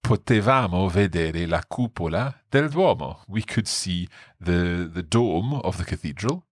potevamo 0.00 0.88
vedere 0.88 1.46
la 1.46 1.64
cupola 1.66 2.32
del 2.48 2.68
Duomo. 2.68 3.24
We 3.26 3.42
could 3.44 3.66
see 3.66 4.06
the, 4.38 4.88
the 4.90 5.06
dome 5.06 5.58
of 5.62 5.76
the 5.76 5.84
cathedral 5.84 6.42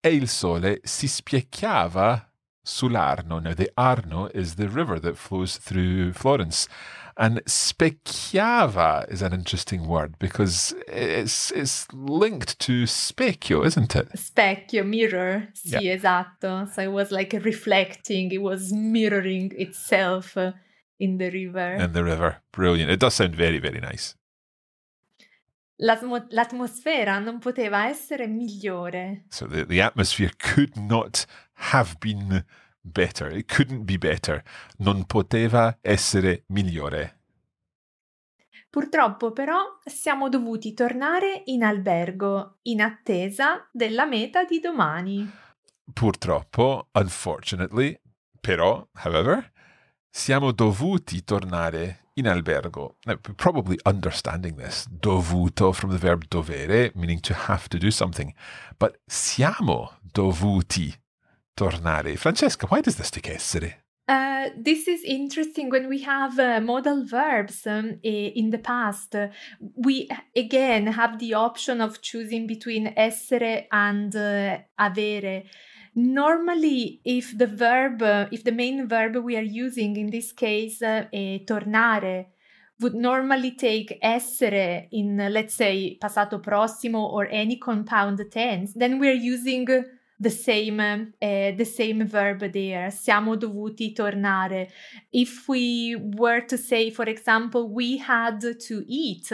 e 0.00 0.14
il 0.14 0.28
sole 0.28 0.80
si 0.82 1.06
specchiava 1.06 2.31
sull'Arno. 2.64 3.40
Now, 3.42 3.54
the 3.54 3.70
Arno 3.76 4.26
is 4.34 4.54
the 4.56 4.68
river 4.68 4.98
that 5.00 5.16
flows 5.16 5.56
through 5.56 6.12
Florence. 6.12 6.68
And 7.14 7.42
specchiava 7.44 9.10
is 9.12 9.20
an 9.20 9.34
interesting 9.34 9.86
word 9.86 10.18
because 10.18 10.74
it's, 10.88 11.50
it's 11.50 11.86
linked 11.92 12.58
to 12.60 12.84
specchio, 12.84 13.66
isn't 13.66 13.94
it? 13.94 14.08
Specchio, 14.16 14.82
mirror. 14.86 15.48
Sì, 15.54 15.80
Yeah. 15.82 15.92
esatto. 15.94 16.66
So 16.72 16.80
it 16.80 16.90
was 16.90 17.10
like 17.10 17.34
reflecting, 17.44 18.32
it 18.32 18.40
was 18.40 18.72
mirroring 18.72 19.52
itself 19.58 20.36
in 20.98 21.18
the 21.18 21.28
river. 21.30 21.74
In 21.74 21.92
the 21.92 22.02
river. 22.02 22.38
Brilliant. 22.50 22.90
It 22.90 23.00
does 23.00 23.14
sound 23.14 23.34
very, 23.36 23.58
very 23.58 23.80
nice. 23.80 24.14
L'atmo- 25.80 26.26
l'atmosfera 26.30 27.18
non 27.18 27.40
poteva 27.40 27.88
essere 27.88 28.26
migliore. 28.28 29.24
So 29.30 29.46
the, 29.46 29.64
the 29.64 29.80
atmosphere 29.80 30.30
could 30.38 30.76
not 30.76 31.26
have 31.70 31.96
been 31.98 32.44
better. 32.80 33.30
It 33.30 33.46
couldn't 33.46 33.84
be 33.84 33.98
better. 33.98 34.42
Non 34.78 35.04
poteva 35.04 35.78
essere 35.80 36.44
migliore. 36.48 37.18
Purtroppo 38.68 39.32
però 39.32 39.78
siamo 39.84 40.28
dovuti 40.28 40.72
tornare 40.72 41.42
in 41.46 41.62
albergo 41.62 42.58
in 42.62 42.80
attesa 42.80 43.68
della 43.70 44.06
meta 44.06 44.44
di 44.44 44.60
domani. 44.60 45.30
Purtroppo, 45.92 46.88
unfortunately, 46.92 48.00
però, 48.40 48.86
however, 49.04 49.52
siamo 50.08 50.52
dovuti 50.52 51.22
tornare 51.22 52.06
in 52.14 52.28
albergo. 52.28 52.96
Now, 53.04 53.18
probably 53.36 53.78
understanding 53.84 54.56
this, 54.56 54.86
dovuto 54.88 55.72
from 55.72 55.90
the 55.90 55.98
verb 55.98 56.24
dovere, 56.28 56.92
meaning 56.94 57.20
to 57.20 57.34
have 57.34 57.68
to 57.68 57.78
do 57.78 57.90
something. 57.90 58.34
But 58.78 58.98
siamo 59.06 59.98
dovuti 60.00 60.94
tornare. 61.54 62.16
Francesca, 62.16 62.66
why 62.66 62.80
does 62.80 62.96
this 62.96 63.10
take 63.10 63.28
essere? 63.28 63.82
Uh, 64.08 64.50
this 64.56 64.88
is 64.88 65.02
interesting 65.04 65.70
when 65.70 65.88
we 65.88 66.00
have 66.00 66.38
uh, 66.38 66.60
modal 66.60 67.04
verbs 67.04 67.66
um, 67.66 67.98
in 68.02 68.50
the 68.50 68.58
past. 68.58 69.14
we 69.76 70.08
again 70.36 70.86
have 70.88 71.18
the 71.18 71.34
option 71.34 71.80
of 71.80 72.00
choosing 72.02 72.46
between 72.46 72.92
essere 72.96 73.66
and 73.70 74.14
uh, 74.16 74.58
avere. 74.78 75.44
Normally, 75.94 77.00
if 77.04 77.36
the 77.38 77.46
verb, 77.46 78.02
uh, 78.02 78.26
if 78.32 78.42
the 78.42 78.50
main 78.52 78.88
verb 78.88 79.16
we 79.16 79.36
are 79.36 79.42
using 79.64 79.96
in 79.96 80.10
this 80.10 80.32
case, 80.32 80.82
uh, 80.82 81.04
tornare, 81.46 82.26
would 82.80 82.94
normally 82.94 83.52
take 83.52 83.98
essere 84.02 84.88
in, 84.90 85.16
let's 85.30 85.54
say, 85.54 85.96
passato 86.00 86.42
prossimo 86.42 86.98
or 86.98 87.28
any 87.30 87.56
compound 87.56 88.20
tense, 88.32 88.72
then 88.74 88.98
we're 88.98 89.12
using 89.12 89.66
the 90.22 90.30
same, 90.30 90.80
uh, 90.80 91.50
the 91.56 91.64
same 91.64 92.06
verb 92.06 92.52
there. 92.52 92.90
Siamo 92.90 93.36
dovuti 93.36 93.92
tornare. 93.92 94.68
If 95.10 95.48
we 95.48 95.96
were 95.96 96.42
to 96.42 96.56
say, 96.56 96.90
for 96.90 97.08
example, 97.08 97.68
we 97.68 97.98
had 97.98 98.40
to 98.40 98.84
eat, 98.86 99.32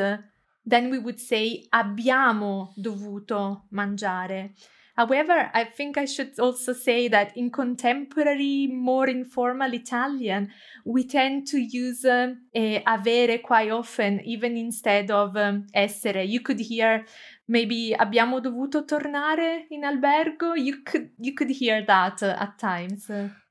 then 0.64 0.90
we 0.90 0.98
would 0.98 1.20
say 1.20 1.66
abbiamo 1.70 2.72
dovuto 2.76 3.64
mangiare. 3.72 4.54
However, 4.98 5.48
I 5.54 5.62
think 5.62 5.96
I 5.96 6.06
should 6.06 6.40
also 6.40 6.72
say 6.72 7.06
that 7.06 7.36
in 7.36 7.50
contemporary, 7.52 8.66
more 8.66 9.08
informal 9.08 9.72
Italian, 9.72 10.50
we 10.84 11.04
tend 11.04 11.46
to 11.52 11.58
use 11.58 12.04
uh, 12.04 12.34
avere 12.52 13.40
quite 13.40 13.70
often, 13.70 14.20
even 14.24 14.56
instead 14.56 15.12
of 15.12 15.36
um, 15.36 15.66
essere. 15.72 16.24
You 16.24 16.40
could 16.40 16.58
hear 16.58 17.04
maybe 17.48 17.94
abbiamo 17.94 18.40
dovuto 18.40 18.84
tornare 18.84 19.66
in 19.70 19.84
albergo. 19.84 20.54
You 20.54 20.82
could 20.82 21.10
you 21.18 21.34
could 21.34 21.50
hear 21.50 21.84
that 21.84 22.22
uh, 22.22 22.36
at 22.38 22.58
times. 22.58 23.10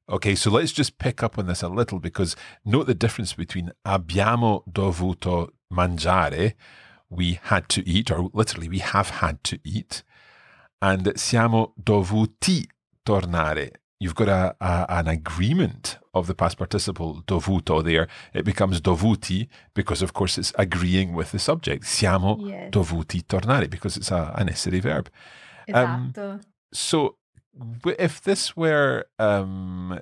Okay, 0.09 0.35
so 0.35 0.49
let's 0.49 0.71
just 0.71 0.97
pick 0.97 1.21
up 1.21 1.37
on 1.37 1.47
this 1.47 1.61
a 1.61 1.67
little 1.67 1.99
because 1.99 2.35
note 2.63 2.87
the 2.87 2.95
difference 2.95 3.33
between 3.33 3.71
abbiamo 3.85 4.63
dovuto 4.65 5.49
mangiare, 5.69 6.55
we 7.09 7.39
had 7.43 7.67
to 7.69 7.81
eat, 7.85 8.09
or 8.09 8.29
literally 8.33 8.69
we 8.69 8.79
have 8.79 9.09
had 9.21 9.43
to 9.43 9.59
eat, 9.65 10.03
and 10.81 11.11
siamo 11.17 11.73
dovuti 11.77 12.65
tornare. 13.03 13.76
You've 13.99 14.15
got 14.15 14.27
a, 14.27 14.55
a, 14.61 14.85
an 14.89 15.07
agreement 15.07 15.97
of 16.13 16.27
the 16.27 16.35
past 16.35 16.57
participle 16.57 17.23
dovuto 17.25 17.83
there. 17.83 18.07
It 18.33 18.45
becomes 18.45 18.79
dovuti 18.79 19.47
because, 19.73 20.03
of 20.03 20.13
course, 20.13 20.37
it's 20.37 20.53
agreeing 20.57 21.13
with 21.13 21.31
the 21.31 21.39
subject. 21.39 21.83
Siamo 21.85 22.37
Yes. 22.39 22.71
dovuti 22.71 23.23
tornare 23.23 23.67
because 23.69 23.97
it's 23.97 24.11
a, 24.11 24.33
a 24.35 24.43
necessary 24.43 24.79
verb. 24.81 25.09
Um. 25.73 26.13
So, 26.73 27.15
if 27.97 28.21
this 28.21 28.55
were 28.55 29.05
um, 29.17 29.99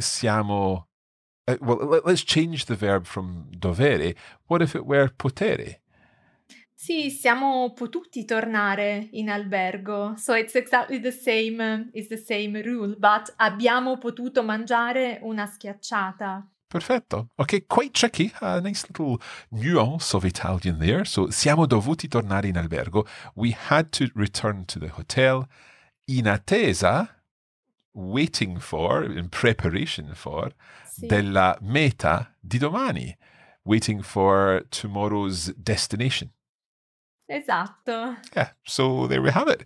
siamo, 0.00 0.86
uh, 1.46 1.56
well, 1.60 1.76
let, 1.78 2.06
us 2.06 2.22
change 2.22 2.66
the 2.66 2.74
verb 2.74 3.06
from 3.06 3.46
dovere. 3.56 4.14
What 4.48 4.62
if 4.62 4.74
it 4.74 4.86
were 4.86 5.08
potere? 5.08 5.76
Sì, 6.84 7.08
siamo 7.08 7.72
potuti 7.72 8.26
tornare 8.26 9.08
in 9.12 9.30
albergo. 9.30 10.12
So 10.18 10.34
it's 10.34 10.54
exactly 10.54 11.00
the 11.00 11.12
same, 11.12 11.58
uh, 11.58 11.88
it's 11.94 12.08
the 12.08 12.18
same 12.18 12.60
rule, 12.60 12.94
but 12.98 13.32
abbiamo 13.36 13.96
potuto 13.96 14.42
mangiare 14.42 15.18
una 15.22 15.46
schiacciata. 15.46 16.46
Perfetto. 16.66 17.28
Okay, 17.36 17.64
quite 17.66 17.92
tricky. 17.92 18.30
A 18.40 18.60
nice 18.60 18.84
little 18.86 19.18
nuance 19.48 20.14
of 20.14 20.24
Italian 20.24 20.76
there. 20.76 21.06
So, 21.06 21.30
siamo 21.30 21.64
dovuti 21.64 22.06
tornare 22.06 22.48
in 22.48 22.58
albergo. 22.58 23.06
We 23.34 23.56
had 23.70 23.88
to 23.92 24.10
return 24.14 24.66
to 24.66 24.78
the 24.78 24.90
hotel 24.90 25.48
in 26.04 26.26
attesa, 26.26 27.08
waiting 27.92 28.58
for, 28.58 29.04
in 29.04 29.30
preparation 29.30 30.12
for, 30.14 30.52
Sì. 30.86 31.06
della 31.06 31.56
meta 31.62 32.36
di 32.40 32.58
domani, 32.58 33.16
waiting 33.62 34.02
for 34.02 34.66
tomorrow's 34.68 35.50
destination. 35.56 36.30
Esatto. 37.28 38.16
Yeah, 38.36 38.50
so 38.64 39.06
there 39.06 39.22
we 39.22 39.30
have 39.30 39.48
it. 39.48 39.64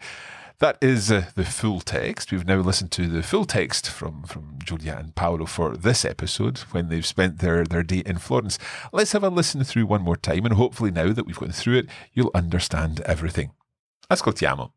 That 0.61 0.79
is 0.81 1.11
uh, 1.13 1.27
the 1.37 1.45
full 1.45 1.81
text. 1.81 2.33
We've 2.33 2.47
now 2.47 2.57
listened 2.57 2.91
to 2.93 3.07
the 3.07 3.23
full 3.23 3.45
text 3.45 3.89
from, 3.89 4.25
from 4.25 4.59
Giulia 4.65 4.97
and 4.99 5.15
Paolo 5.15 5.47
for 5.47 5.77
this 5.77 6.05
episode 6.05 6.59
when 6.73 6.89
they've 6.89 7.07
spent 7.07 7.39
their, 7.39 7.65
their 7.65 7.85
day 7.85 8.03
in 8.05 8.19
Florence. 8.19 8.59
Let's 8.93 9.13
have 9.13 9.23
a 9.23 9.29
listen 9.29 9.63
through 9.63 9.87
one 9.87 10.03
more 10.03 10.17
time, 10.17 10.45
and 10.45 10.55
hopefully, 10.55 10.91
now 10.91 11.13
that 11.13 11.27
we've 11.27 11.39
gone 11.39 11.53
through 11.53 11.79
it, 11.79 11.87
you'll 12.13 12.33
understand 12.35 13.01
everything. 13.03 13.53
Ascoltiamo. 14.11 14.73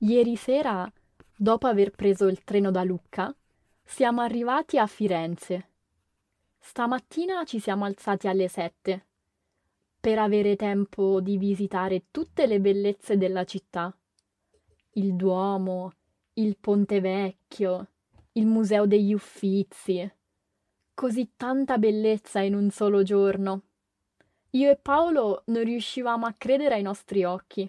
Ieri 0.00 0.36
sera, 0.36 0.92
dopo 1.36 1.66
aver 1.66 1.90
preso 1.90 2.26
il 2.26 2.42
treno 2.44 2.70
da 2.70 2.82
Lucca, 2.82 3.34
siamo 3.84 4.22
arrivati 4.22 4.78
a 4.78 4.86
Firenze. 4.86 5.68
Stamattina 6.58 7.44
ci 7.44 7.60
siamo 7.60 7.84
alzati 7.84 8.26
alle 8.26 8.48
sette 8.48 9.06
per 10.00 10.18
avere 10.18 10.56
tempo 10.56 11.20
di 11.20 11.36
visitare 11.36 12.04
tutte 12.10 12.46
le 12.46 12.60
bellezze 12.60 13.16
della 13.16 13.44
città. 13.44 13.92
Il 14.92 15.14
Duomo, 15.14 15.92
il 16.34 16.56
Ponte 16.58 17.00
Vecchio, 17.00 17.88
il 18.32 18.46
Museo 18.46 18.86
degli 18.86 19.12
Uffizi. 19.12 20.08
Così 20.94 21.32
tanta 21.36 21.76
bellezza 21.78 22.40
in 22.40 22.54
un 22.54 22.70
solo 22.70 23.02
giorno. 23.02 23.62
Io 24.50 24.70
e 24.70 24.76
Paolo 24.76 25.42
non 25.46 25.64
riuscivamo 25.64 26.24
a 26.24 26.34
credere 26.38 26.76
ai 26.76 26.82
nostri 26.82 27.24
occhi. 27.24 27.68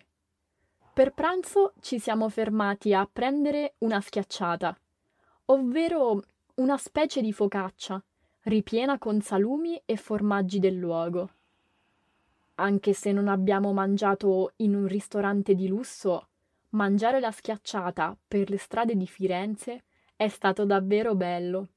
Per 0.98 1.14
pranzo 1.14 1.74
ci 1.80 2.00
siamo 2.00 2.28
fermati 2.28 2.92
a 2.92 3.06
prendere 3.06 3.76
una 3.82 4.02
schiacciata, 4.02 4.76
ovvero 5.46 6.24
una 6.56 6.76
specie 6.78 7.22
di 7.22 7.32
focaccia, 7.32 8.04
ripiena 8.46 8.98
con 8.98 9.22
salumi 9.22 9.80
e 9.86 9.96
formaggi 9.96 10.58
del 10.58 10.74
luogo. 10.74 11.30
Anche 12.56 12.94
se 12.94 13.12
non 13.12 13.28
abbiamo 13.28 13.74
mangiato 13.74 14.54
in 14.56 14.74
un 14.74 14.88
ristorante 14.88 15.54
di 15.54 15.68
lusso, 15.68 16.30
mangiare 16.70 17.20
la 17.20 17.30
schiacciata 17.30 18.18
per 18.28 18.50
le 18.50 18.58
strade 18.58 18.96
di 18.96 19.06
Firenze 19.06 19.84
è 20.16 20.28
stato 20.30 20.66
davvero 20.66 21.14
bello. 21.14 21.68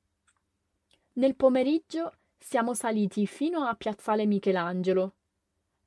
Nel 1.13 1.37
pomeriggio 1.37 2.15
siamo 2.39 2.73
saliti 2.73 3.27
fino 3.27 3.67
a 3.67 3.75
Piazzale 3.75 4.25
Michelangelo. 4.25 5.13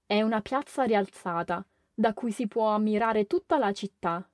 È 0.06 0.22
una 0.22 0.42
piazza 0.42 0.84
rialzata, 0.84 1.66
da 1.94 2.14
cui 2.14 2.32
si 2.32 2.48
può 2.48 2.70
ammirare 2.70 3.28
tutta 3.28 3.58
la 3.58 3.72
città. 3.72 4.28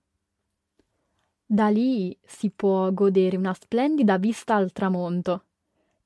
Da 1.45 1.67
lì 1.69 2.15
si 2.23 2.51
può 2.51 2.91
godere 2.91 3.35
una 3.35 3.53
splendida 3.53 4.17
vista 4.17 4.55
al 4.55 4.71
tramonto. 4.71 5.43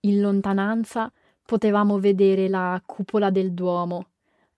In 0.01 0.21
lontananza 0.21 1.11
potevamo 1.45 1.99
vedere 1.99 2.47
la 2.47 2.81
cupola 2.85 3.29
del 3.29 3.51
Duomo 3.51 4.07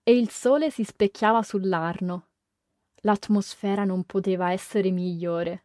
e 0.02 0.16
il 0.16 0.30
sole 0.30 0.70
si 0.70 0.84
specchiava 0.84 1.42
sull'Arno. 1.42 2.26
L'atmosfera 3.00 3.84
non 3.84 4.04
poteva 4.04 4.52
essere 4.52 4.90
migliore. 4.90 5.64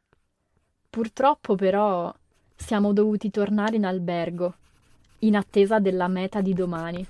Purtroppo 0.89 1.55
però 1.55 2.13
siamo 2.55 2.93
dovuti 2.93 3.29
tornare 3.29 3.75
in 3.75 3.85
albergo 3.85 4.55
in 5.23 5.35
attesa 5.35 5.79
della 5.79 6.07
meta 6.07 6.41
di 6.41 6.53
domani. 6.53 7.05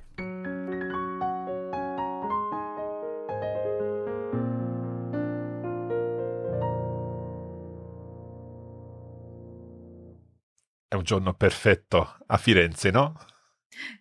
Un 11.02 11.04
giorno 11.04 11.34
perfetto 11.34 12.18
a 12.28 12.38
Firenze, 12.38 12.92
no? 12.92 13.16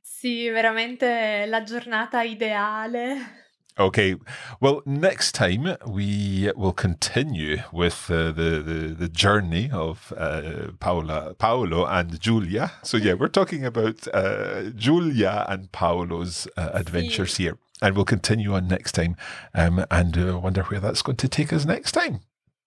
Sì, 0.02 0.48
veramente 0.48 1.46
la 1.46 1.62
giornata 1.62 2.22
ideale. 2.22 3.38
Okay, 3.78 4.16
well, 4.60 4.82
next 4.84 5.34
time 5.34 5.78
we 5.86 6.52
will 6.54 6.74
continue 6.74 7.62
with 7.72 8.10
uh, 8.10 8.30
the, 8.30 8.62
the 8.62 8.94
the 8.94 9.08
journey 9.08 9.70
of 9.72 10.12
uh, 10.18 10.72
Paola, 10.78 11.34
Paolo, 11.38 11.86
and 11.86 12.20
Giulia. 12.20 12.72
So 12.82 12.98
yeah, 12.98 13.14
we're 13.14 13.28
talking 13.28 13.64
about 13.64 14.06
uh, 14.12 14.70
Giulia 14.76 15.46
and 15.48 15.72
Paolo's 15.72 16.46
uh, 16.58 16.70
adventures 16.74 17.38
here, 17.38 17.56
and 17.80 17.96
we'll 17.96 18.04
continue 18.04 18.52
on 18.52 18.68
next 18.68 18.92
time, 18.92 19.16
um, 19.54 19.86
and 19.90 20.18
uh, 20.18 20.38
wonder 20.38 20.62
where 20.64 20.80
that's 20.80 21.00
going 21.00 21.16
to 21.16 21.28
take 21.28 21.50
us 21.50 21.64
next 21.64 21.92
time. 21.92 22.20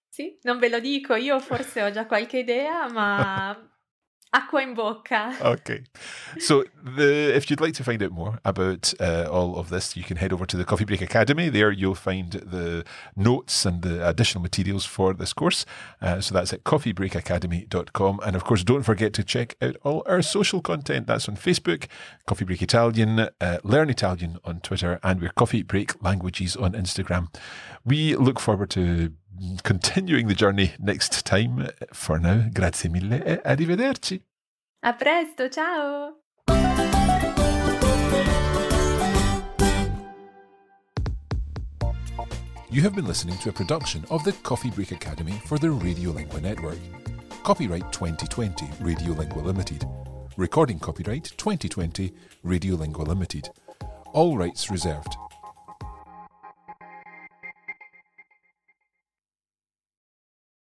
Sì, 0.10 0.40
non 0.46 0.60
ve 0.60 0.70
lo 0.70 0.80
dico, 0.80 1.16
io 1.16 1.40
forse 1.40 1.82
ho 1.84 1.92
già 1.92 2.08
qualche 2.08 2.40
idea, 2.40 2.90
ma 2.90 3.56
In. 4.34 5.36
Okay. 5.42 5.84
So, 6.40 6.64
the, 6.84 7.36
if 7.36 7.50
you'd 7.50 7.62
like 7.62 7.74
to 7.76 7.84
find 7.84 8.02
out 8.02 8.12
more 8.12 8.40
about 8.44 8.94
uh, 9.00 9.28
all 9.32 9.58
of 9.58 9.70
this, 9.70 9.96
you 9.96 10.04
can 10.04 10.18
head 10.18 10.34
over 10.34 10.46
to 10.46 10.58
the 10.58 10.66
Coffee 10.66 10.86
Break 10.86 11.02
Academy. 11.02 11.50
There 11.50 11.72
you'll 11.72 11.96
find 11.96 12.32
the 12.32 12.84
notes 13.16 13.66
and 13.66 13.82
the 13.82 14.08
additional 14.08 14.42
materials 14.42 14.86
for 14.86 15.14
this 15.14 15.34
course. 15.34 15.66
Uh, 16.02 16.20
so, 16.22 16.34
that's 16.34 16.54
at 16.54 16.64
coffeebreakacademy.com. 16.64 18.20
And 18.26 18.36
of 18.36 18.44
course, 18.44 18.64
don't 18.64 18.84
forget 18.84 19.14
to 19.14 19.24
check 19.24 19.56
out 19.62 19.76
all 19.84 20.04
our 20.08 20.22
social 20.22 20.62
content. 20.62 21.08
That's 21.08 21.30
on 21.30 21.36
Facebook, 21.36 21.88
Coffee 22.26 22.46
Break 22.46 22.62
Italian, 22.62 23.20
uh, 23.20 23.60
Learn 23.64 23.90
Italian 23.90 24.40
on 24.44 24.60
Twitter, 24.62 25.00
and 25.04 25.22
we're 25.22 25.30
Coffee 25.30 25.64
Break 25.64 26.02
Languages 26.04 26.56
on 26.56 26.74
Instagram. 26.74 27.34
We 27.86 28.16
look 28.16 28.40
forward 28.40 28.70
to 28.72 29.14
continuing 29.64 30.28
the 30.28 30.36
journey 30.36 30.74
next 30.80 31.26
time. 31.26 31.70
For 31.92 32.20
now, 32.20 32.50
grazie 32.52 32.90
mille 32.90 33.22
e 33.26 33.40
arrivederci. 33.44 34.22
A 34.86 34.94
presto, 34.94 35.50
ciao! 35.50 36.18
You 42.70 42.82
have 42.82 42.96
been 42.96 43.06
listening 43.06 43.38
to 43.38 43.50
a 43.50 43.54
production 43.54 44.04
of 44.10 44.24
the 44.24 44.32
Coffee 44.32 44.72
Break 44.72 44.92
Academy 44.92 45.40
for 45.46 45.60
the 45.60 45.68
Radiolingua 45.68 46.42
Network. 46.42 46.80
Copyright 47.44 47.92
2020 47.92 48.66
Radiolingua 48.82 49.44
Limited. 49.44 49.86
Recording 50.38 50.80
copyright 50.80 51.26
2020 51.38 52.12
Radiolingua 52.44 53.06
Limited. 53.06 53.50
All 54.14 54.38
rights 54.38 54.72
reserved. 54.72 55.16